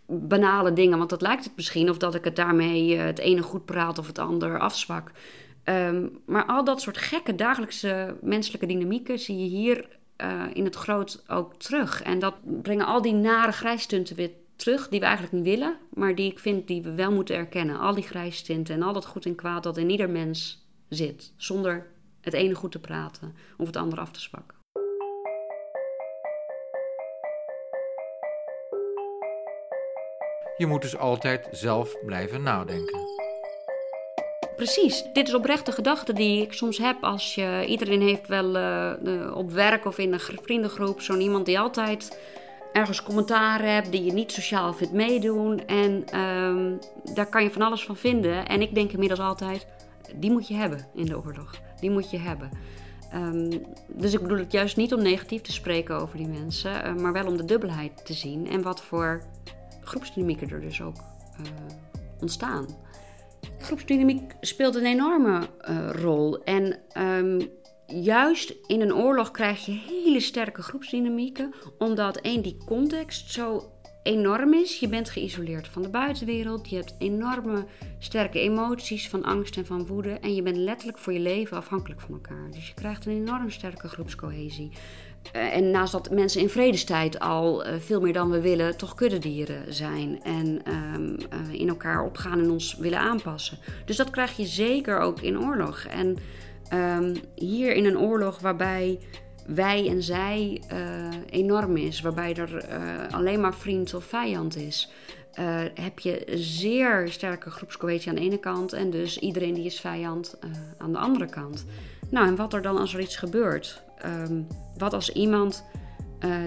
[0.07, 3.65] banale dingen, want dat lijkt het misschien, of dat ik het daarmee het ene goed
[3.65, 5.11] praat of het ander afzwak.
[5.63, 9.87] Um, maar al dat soort gekke dagelijkse menselijke dynamieken zie je hier
[10.17, 12.01] uh, in het groot ook terug.
[12.01, 16.15] En dat brengen al die nare grijstunten weer terug, die we eigenlijk niet willen, maar
[16.15, 17.79] die ik vind die we wel moeten erkennen.
[17.79, 21.87] Al die grijstinten en al dat goed en kwaad dat in ieder mens zit, zonder
[22.25, 24.57] het ene goed te praten of het andere af te zwakken.
[30.57, 32.99] Je moet dus altijd zelf blijven nadenken.
[34.55, 37.65] Precies, dit is oprechte gedachte die ik soms heb als je...
[37.67, 42.19] Iedereen heeft wel uh, op werk of in een vriendengroep zo'n iemand die altijd
[42.73, 45.65] ergens commentaar hebt, die je niet sociaal vindt meedoen.
[45.65, 46.79] En um,
[47.13, 48.47] daar kan je van alles van vinden.
[48.47, 49.67] En ik denk inmiddels altijd,
[50.15, 51.51] die moet je hebben in de oorlog.
[51.79, 52.49] Die moet je hebben.
[53.15, 53.49] Um,
[53.87, 57.13] dus ik bedoel het juist niet om negatief te spreken over die mensen, uh, maar
[57.13, 59.23] wel om de dubbelheid te zien en wat voor
[59.83, 60.97] groepsdynamieken er dus ook
[61.39, 61.45] uh,
[62.21, 62.67] ontstaan.
[63.59, 66.43] Groepsdynamiek speelt een enorme uh, rol.
[66.43, 67.49] En um,
[67.87, 73.74] juist in een oorlog krijg je hele sterke groepsdynamieken, omdat één, die context zo
[74.05, 74.79] enorm is.
[74.79, 77.65] Je bent geïsoleerd van de buitenwereld, je hebt enorme
[77.99, 82.01] sterke emoties van angst en van woede en je bent letterlijk voor je leven afhankelijk
[82.01, 82.51] van elkaar.
[82.51, 84.71] Dus je krijgt een enorm sterke groepscohesie.
[85.35, 88.95] Uh, en naast dat mensen in vredestijd al uh, veel meer dan we willen toch
[88.95, 90.61] kuddedieren zijn en
[90.95, 93.57] um, uh, in elkaar opgaan en ons willen aanpassen.
[93.85, 95.85] Dus dat krijg je zeker ook in oorlog.
[95.85, 96.17] En
[96.73, 98.99] um, hier in een oorlog waarbij
[99.45, 104.89] wij en zij uh, enorm is, waarbij er uh, alleen maar vriend of vijand is,
[105.39, 109.79] uh, heb je zeer sterke groepscohesie aan de ene kant en dus iedereen die is
[109.79, 110.37] vijand
[110.77, 111.65] aan de andere kant.
[112.09, 113.83] Nou, en wat er dan als er iets gebeurt?
[114.05, 115.65] Um, wat als iemand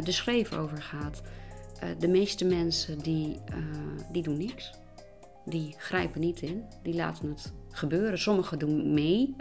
[0.05, 1.23] de schreef overgaat?
[1.99, 3.41] de meeste mensen die,
[4.13, 4.71] die doen niks.
[5.45, 8.19] Die grijpen niet in, die laten het gebeuren.
[8.19, 9.35] Sommigen doen mee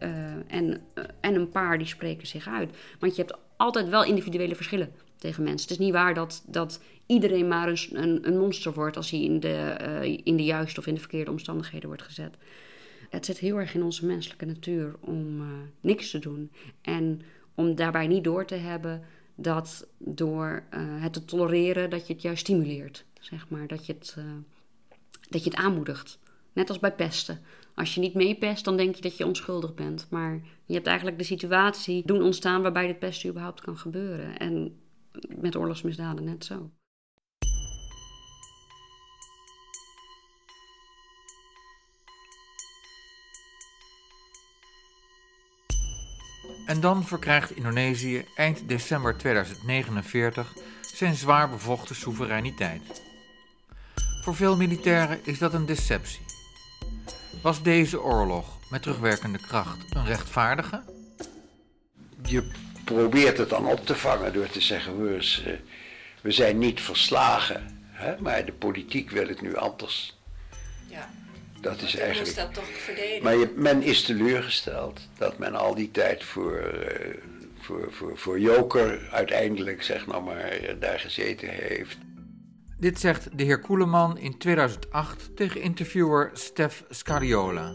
[0.48, 0.82] en,
[1.20, 2.70] en een paar die spreken zich uit.
[3.00, 5.70] Want je hebt altijd wel individuele verschillen tegen mensen.
[5.70, 9.22] Het is niet waar dat, dat iedereen maar een, een, een monster wordt als hij
[9.22, 12.36] in de, uh, in de juiste of in de verkeerde omstandigheden wordt gezet.
[13.10, 15.42] Het zit heel erg in onze menselijke natuur om
[15.82, 16.52] niks te doen.
[16.82, 17.22] En
[17.56, 19.04] om daarbij niet door te hebben
[19.36, 23.06] dat door het te tolereren, dat je het juist stimuleert.
[23.20, 24.16] Zeg maar, dat je het,
[25.30, 26.20] dat je het aanmoedigt.
[26.54, 27.40] Net als bij pesten.
[27.78, 30.08] Als je niet meepest, dan denk je dat je onschuldig bent.
[30.10, 34.38] Maar je hebt eigenlijk de situatie doen ontstaan waarbij dit pesten überhaupt kan gebeuren.
[34.38, 34.80] En
[35.36, 36.72] met oorlogsmisdaden net zo.
[46.66, 53.02] En dan verkrijgt Indonesië eind december 2049 zijn zwaar bevochten soevereiniteit.
[54.22, 56.26] Voor veel militairen is dat een deceptie.
[57.42, 60.82] Was deze oorlog met terugwerkende kracht een rechtvaardige?
[62.26, 62.52] Je
[62.84, 65.54] probeert het dan op te vangen door te zeggen: we, eh,
[66.22, 68.22] we zijn niet verslagen, hè?
[68.22, 70.18] maar de politiek wil het nu anders.
[70.88, 71.10] Ja.
[71.62, 72.36] Dat is eigenlijk.
[72.36, 73.24] dat toch verdedigen.
[73.24, 77.16] Maar je, men is teleurgesteld dat men al die tijd voor, uh,
[77.60, 81.98] voor, voor, voor Joker uiteindelijk, zeg nou maar, daar gezeten heeft.
[82.80, 87.74] Dit zegt de heer Koeleman in 2008 tegen interviewer Stef Scariola.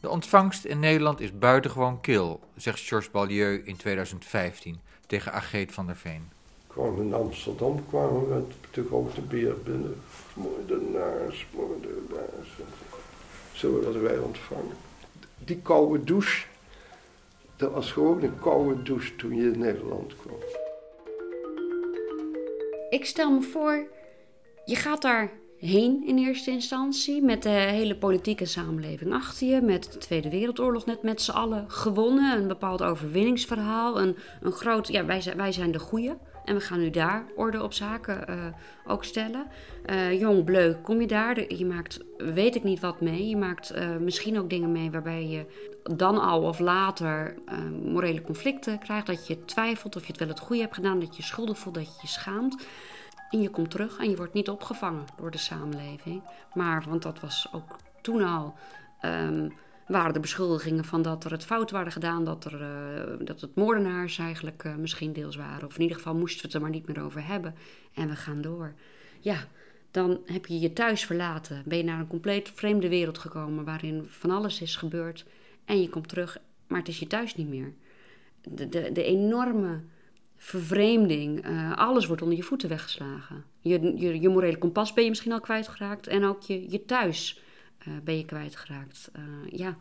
[0.00, 5.86] De ontvangst in Nederland is buitengewoon kil, zegt Georges Balieu in 2015 tegen Ageet van
[5.86, 6.28] der Veen.
[6.68, 10.00] Gewoon in Amsterdam kwamen we met de grote beer binnen.
[10.34, 12.48] Moordenaars, moordenaars.
[13.52, 14.76] Zo werden wij ontvangen.
[15.38, 16.46] Die koude douche,
[17.56, 20.38] dat was gewoon een koude douche toen je in Nederland kwam.
[22.90, 23.86] Ik stel me voor,
[24.64, 29.92] je gaat daar heen in eerste instantie met de hele politieke samenleving achter je, met
[29.92, 35.04] de Tweede Wereldoorlog net met z'n allen gewonnen, een bepaald overwinningsverhaal, een, een groot, ja
[35.04, 36.12] wij wij zijn de goeie.
[36.44, 38.44] En we gaan nu daar orde op zaken uh,
[38.86, 39.46] ook stellen.
[39.86, 41.54] Uh, jong, bleu, kom je daar?
[41.54, 43.28] Je maakt, weet ik niet wat mee.
[43.28, 45.46] Je maakt uh, misschien ook dingen mee waarbij je
[45.82, 47.34] dan al of later
[47.84, 49.06] morele conflicten krijgt.
[49.06, 51.00] Dat je twijfelt of je het wel het goede hebt gedaan.
[51.00, 52.66] Dat je schuldig voelt, dat je je schaamt.
[53.30, 56.22] En je komt terug en je wordt niet opgevangen door de samenleving.
[56.54, 58.54] Maar, want dat was ook toen al...
[59.04, 59.52] Um,
[59.90, 63.54] waren de beschuldigingen van dat er het fout waren gedaan, dat, er, uh, dat het
[63.54, 65.66] moordenaars eigenlijk uh, misschien deels waren.
[65.66, 67.54] Of in ieder geval moesten we het er maar niet meer over hebben.
[67.94, 68.74] En we gaan door.
[69.20, 69.46] Ja,
[69.90, 71.62] dan heb je je thuis verlaten.
[71.66, 75.24] Ben je naar een compleet vreemde wereld gekomen waarin van alles is gebeurd.
[75.64, 77.72] En je komt terug, maar het is je thuis niet meer.
[78.42, 79.80] De, de, de enorme
[80.36, 83.44] vervreemding, uh, alles wordt onder je voeten weggeslagen.
[83.60, 87.40] Je, je, je morele kompas ben je misschien al kwijtgeraakt en ook je, je thuis
[87.88, 89.10] uh, ben je kwijtgeraakt.
[89.16, 89.76] Uh, ja,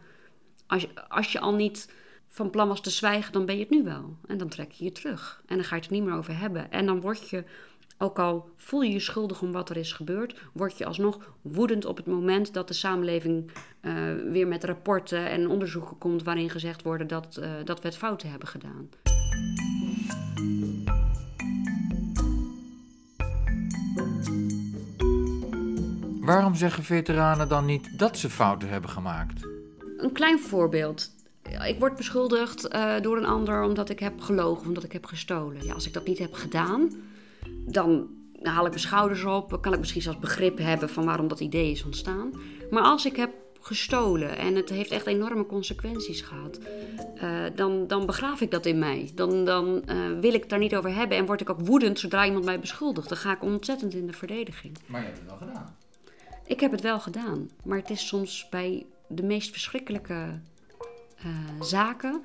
[0.67, 1.93] als je, als je al niet
[2.27, 4.17] van plan was te zwijgen, dan ben je het nu wel.
[4.27, 5.41] En dan trek je je terug.
[5.45, 6.71] En dan ga je het er niet meer over hebben.
[6.71, 7.43] En dan word je,
[7.97, 11.85] ook al voel je je schuldig om wat er is gebeurd, word je alsnog woedend
[11.85, 13.93] op het moment dat de samenleving uh,
[14.31, 18.47] weer met rapporten en onderzoeken komt waarin gezegd worden dat, dat we het fouten hebben
[18.47, 18.89] gedaan.
[26.29, 29.47] Waarom zeggen veteranen dan niet dat ze fouten hebben gemaakt?
[29.97, 31.11] Een klein voorbeeld.
[31.67, 35.65] Ik word beschuldigd uh, door een ander omdat ik heb gelogen, omdat ik heb gestolen.
[35.65, 36.89] Ja, als ik dat niet heb gedaan,
[37.65, 38.07] dan
[38.41, 39.57] haal ik mijn schouders op.
[39.61, 42.31] Kan ik misschien zelfs begrip hebben van waarom dat idee is ontstaan.
[42.69, 46.59] Maar als ik heb gestolen en het heeft echt enorme consequenties gehad,
[47.23, 49.11] uh, dan, dan begraaf ik dat in mij.
[49.15, 51.99] Dan, dan uh, wil ik het daar niet over hebben en word ik ook woedend
[51.99, 53.09] zodra iemand mij beschuldigt.
[53.09, 54.77] Dan ga ik ontzettend in de verdediging.
[54.85, 55.78] Maar je hebt het wel gedaan.
[56.49, 60.39] Ik heb het wel gedaan, maar het is soms bij de meest verschrikkelijke
[61.25, 62.23] uh, zaken.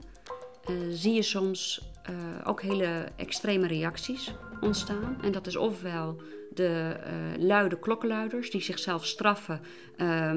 [0.71, 5.19] Uh, zie je soms uh, ook hele extreme reacties ontstaan.
[5.23, 6.23] En dat is ofwel
[6.55, 6.97] de
[7.39, 9.61] luide klokkenluiders die zichzelf straffen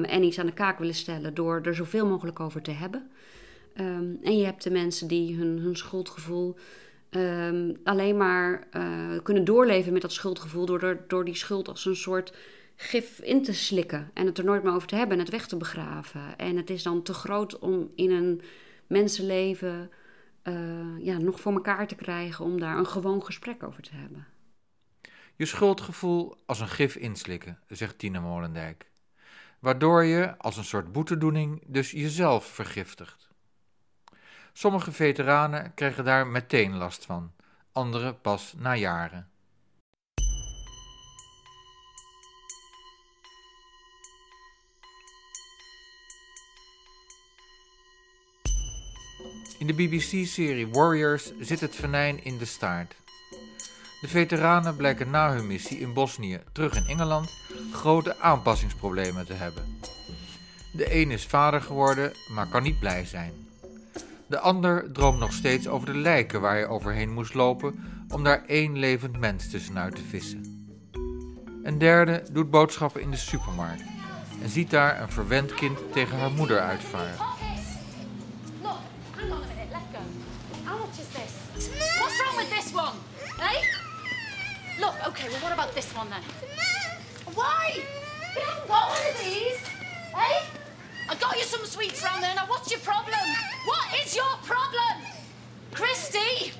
[0.02, 3.10] en iets aan de kaak willen stellen door er zoveel mogelijk over te hebben.
[3.80, 6.56] Um, en je hebt de mensen die hun, hun schuldgevoel
[7.10, 8.68] um, alleen maar
[9.22, 12.32] kunnen doorleven met dat schuldgevoel door, door die schuld als een soort
[12.80, 15.46] gif in te slikken en het er nooit meer over te hebben en het weg
[15.46, 16.36] te begraven.
[16.36, 18.42] En het is dan te groot om in een
[18.86, 19.90] mensenleven
[20.42, 24.26] uh, ja, nog voor elkaar te krijgen om daar een gewoon gesprek over te hebben.
[25.36, 28.90] Je schuldgevoel als een gif inslikken, zegt Tina Molendijk.
[29.58, 33.28] Waardoor je als een soort boetedoening dus jezelf vergiftigt.
[34.52, 37.32] Sommige veteranen krijgen daar meteen last van,
[37.72, 39.30] anderen pas na jaren.
[49.58, 52.94] In de BBC-serie Warriors zit het venijn in de staart.
[54.00, 57.30] De veteranen blijken na hun missie in Bosnië terug in Engeland
[57.72, 59.78] grote aanpassingsproblemen te hebben.
[60.72, 63.32] De een is vader geworden, maar kan niet blij zijn.
[64.26, 68.44] De ander droomt nog steeds over de lijken waar hij overheen moest lopen om daar
[68.46, 70.68] één levend mens tussenuit te vissen.
[71.62, 73.82] Een derde doet boodschappen in de supermarkt
[74.42, 77.37] en ziet daar een verwend kind tegen haar moeder uitvaren.
[84.80, 86.22] Look, okay, well, what about this one then?
[87.34, 87.82] Why?
[88.34, 89.58] You haven't got one of these.
[90.14, 90.46] Hey?
[91.10, 92.34] I got you some sweets around there.
[92.34, 93.26] Now, what's your problem?
[93.66, 94.94] What is your problem?
[95.72, 96.52] Christy?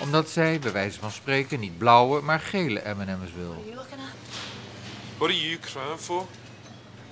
[0.00, 3.64] Omdat zij, bij wijze van spreken, niet blauwe, maar gele M&M's wil.
[5.18, 6.26] What are you crying for?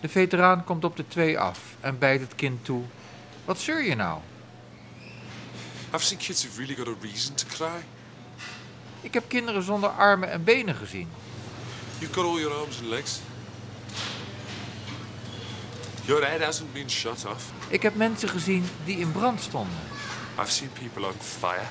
[0.01, 2.83] De veteraan komt op de twee af en bijt het kind toe.
[3.45, 4.21] Wat zeur je nou?
[5.95, 7.85] I've seen kids who've really got a reason to cry.
[9.03, 11.09] Ik heb kinderen zonder armen en benen gezien.
[12.13, 13.21] Got all your arms and legs.
[16.05, 17.53] Your head hasn't been shut off.
[17.69, 19.77] Ik heb mensen gezien die in brand stonden.
[20.39, 21.67] I've seen people on fire.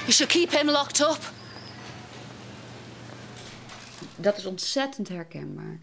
[0.00, 1.32] You should keep him locked up.
[4.16, 5.78] Dat is ontzettend herkenbaar.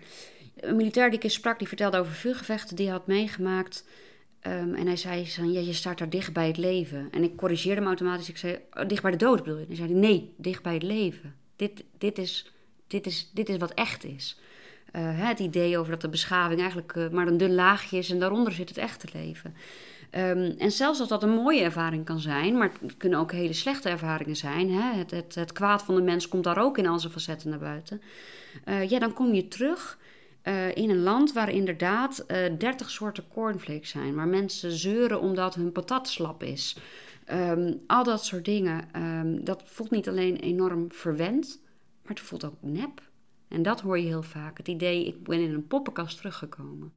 [0.55, 3.83] Een militair die ik eens sprak, die vertelde over vuurgevechten die hij had meegemaakt
[4.47, 7.07] Um, en hij zei, van, ja, je staat daar dicht bij het leven.
[7.11, 8.29] En ik corrigeerde hem automatisch.
[8.29, 9.61] Ik zei, oh, dicht bij de dood bedoel je?
[9.61, 11.35] En hij zei, nee, dicht bij het leven.
[11.55, 12.51] Dit, dit, is,
[12.87, 14.39] dit, is, dit is wat echt is.
[14.95, 18.09] Uh, het idee over dat de beschaving eigenlijk uh, maar een dun laagje is...
[18.09, 19.55] en daaronder zit het echte leven.
[20.11, 22.57] Um, en zelfs als dat een mooie ervaring kan zijn...
[22.57, 24.71] maar het kunnen ook hele slechte ervaringen zijn.
[24.71, 24.97] Hè?
[24.97, 28.01] Het, het, kwaad van de mens komt daar ook in al zijn facetten naar buiten.
[28.65, 29.97] Uh, ja, dan kom je terug...
[30.45, 35.55] eh, in een land waar inderdaad uh, 30 soorten cornflakes zijn, waar mensen zeuren omdat
[35.55, 36.77] hun patat slap is.
[37.25, 41.61] Ehm, al dat soort dingen, ehm, dat voelt niet alleen enorm verwend,
[42.01, 43.01] maar het voelt ook nep.
[43.47, 44.57] En dat hoor je heel vaak.
[44.57, 46.93] Het idee, ik ben in een poppenkast teruggekomen.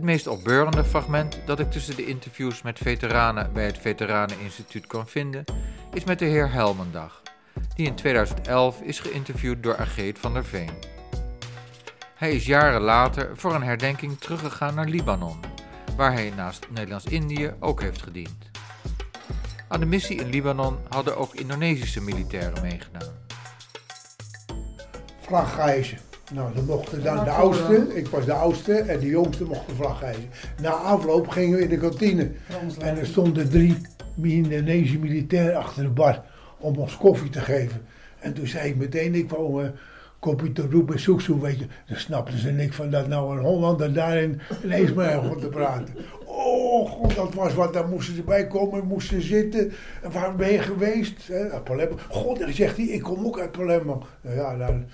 [0.00, 5.06] Het meest opbeurende fragment dat ik tussen de interviews met veteranen bij het Veteraneninstituut kon
[5.06, 5.44] vinden,
[5.92, 7.22] is met de heer Helmendag,
[7.74, 10.70] die in 2011 is geïnterviewd door Ageet van der Veen.
[12.14, 15.40] Hij is jaren later voor een herdenking teruggegaan naar Libanon,
[15.96, 18.50] waar hij naast Nederlands-Indië ook heeft gediend.
[19.68, 23.12] Aan de missie in Libanon hadden ook Indonesische militairen meegedaan.
[25.20, 26.09] Vlagreizen.
[26.34, 30.28] Nou, dan mochten dan de oudste, ik was de oudste, en de jongste mochten vlagreizen.
[30.62, 32.30] Na afloop gingen we in de kantine.
[32.78, 33.76] En er stonden drie
[34.22, 36.24] Indonesische militairen achter de bar
[36.58, 37.82] om ons koffie te geven.
[38.18, 39.72] En toen zei ik meteen, ik wou een
[40.18, 41.66] kopje te roepen, zoek zo, weet je.
[41.88, 45.94] Dan snapten ze niks van dat nou een Hollander daarin ineens maar begon te praten.
[46.24, 49.72] Oh god, dat was wat, daar moesten ze bij komen, moesten zitten.
[50.02, 51.28] En waar ben je geweest?
[51.28, 51.96] Hè, Palermo.
[52.08, 54.02] God, dan zegt hij, ik kom ook uit Palermo.
[54.20, 54.84] Nou ja, dan...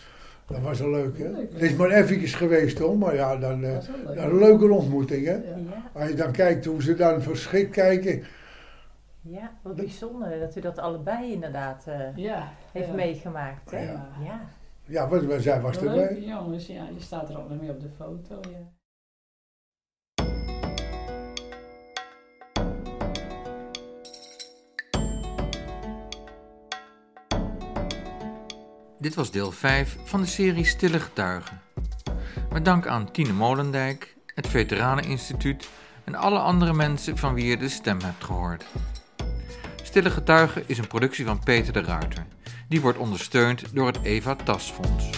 [0.47, 1.25] Dat was wel leuk, hè?
[1.25, 2.99] Het is maar even geweest, hoor.
[2.99, 5.35] Maar ja, dan, uh, een, een leuke ontmoeting, hè?
[5.35, 5.91] Ja.
[5.93, 8.25] Als je dan kijkt hoe ze dan verschrikt kijken.
[9.23, 12.95] Ja, wat bijzonder dat u dat allebei inderdaad uh, ja, heeft ja.
[12.95, 13.83] meegemaakt, hè?
[13.83, 14.41] Ja, ja.
[14.85, 16.21] ja wat, wat zij was erbij.
[16.21, 18.76] Jongens, ja, je staat er ook nog mee op de foto, ja.
[29.07, 31.61] Dit was deel 5 van de serie Stille Getuigen.
[32.53, 35.69] Met dank aan Tine Molendijk, het Veteraneninstituut
[36.05, 38.65] en alle andere mensen van wie je de stem hebt gehoord.
[39.83, 42.27] Stille Getuigen is een productie van Peter de Ruiter.
[42.69, 45.11] Die wordt ondersteund door het Eva Tasfonds.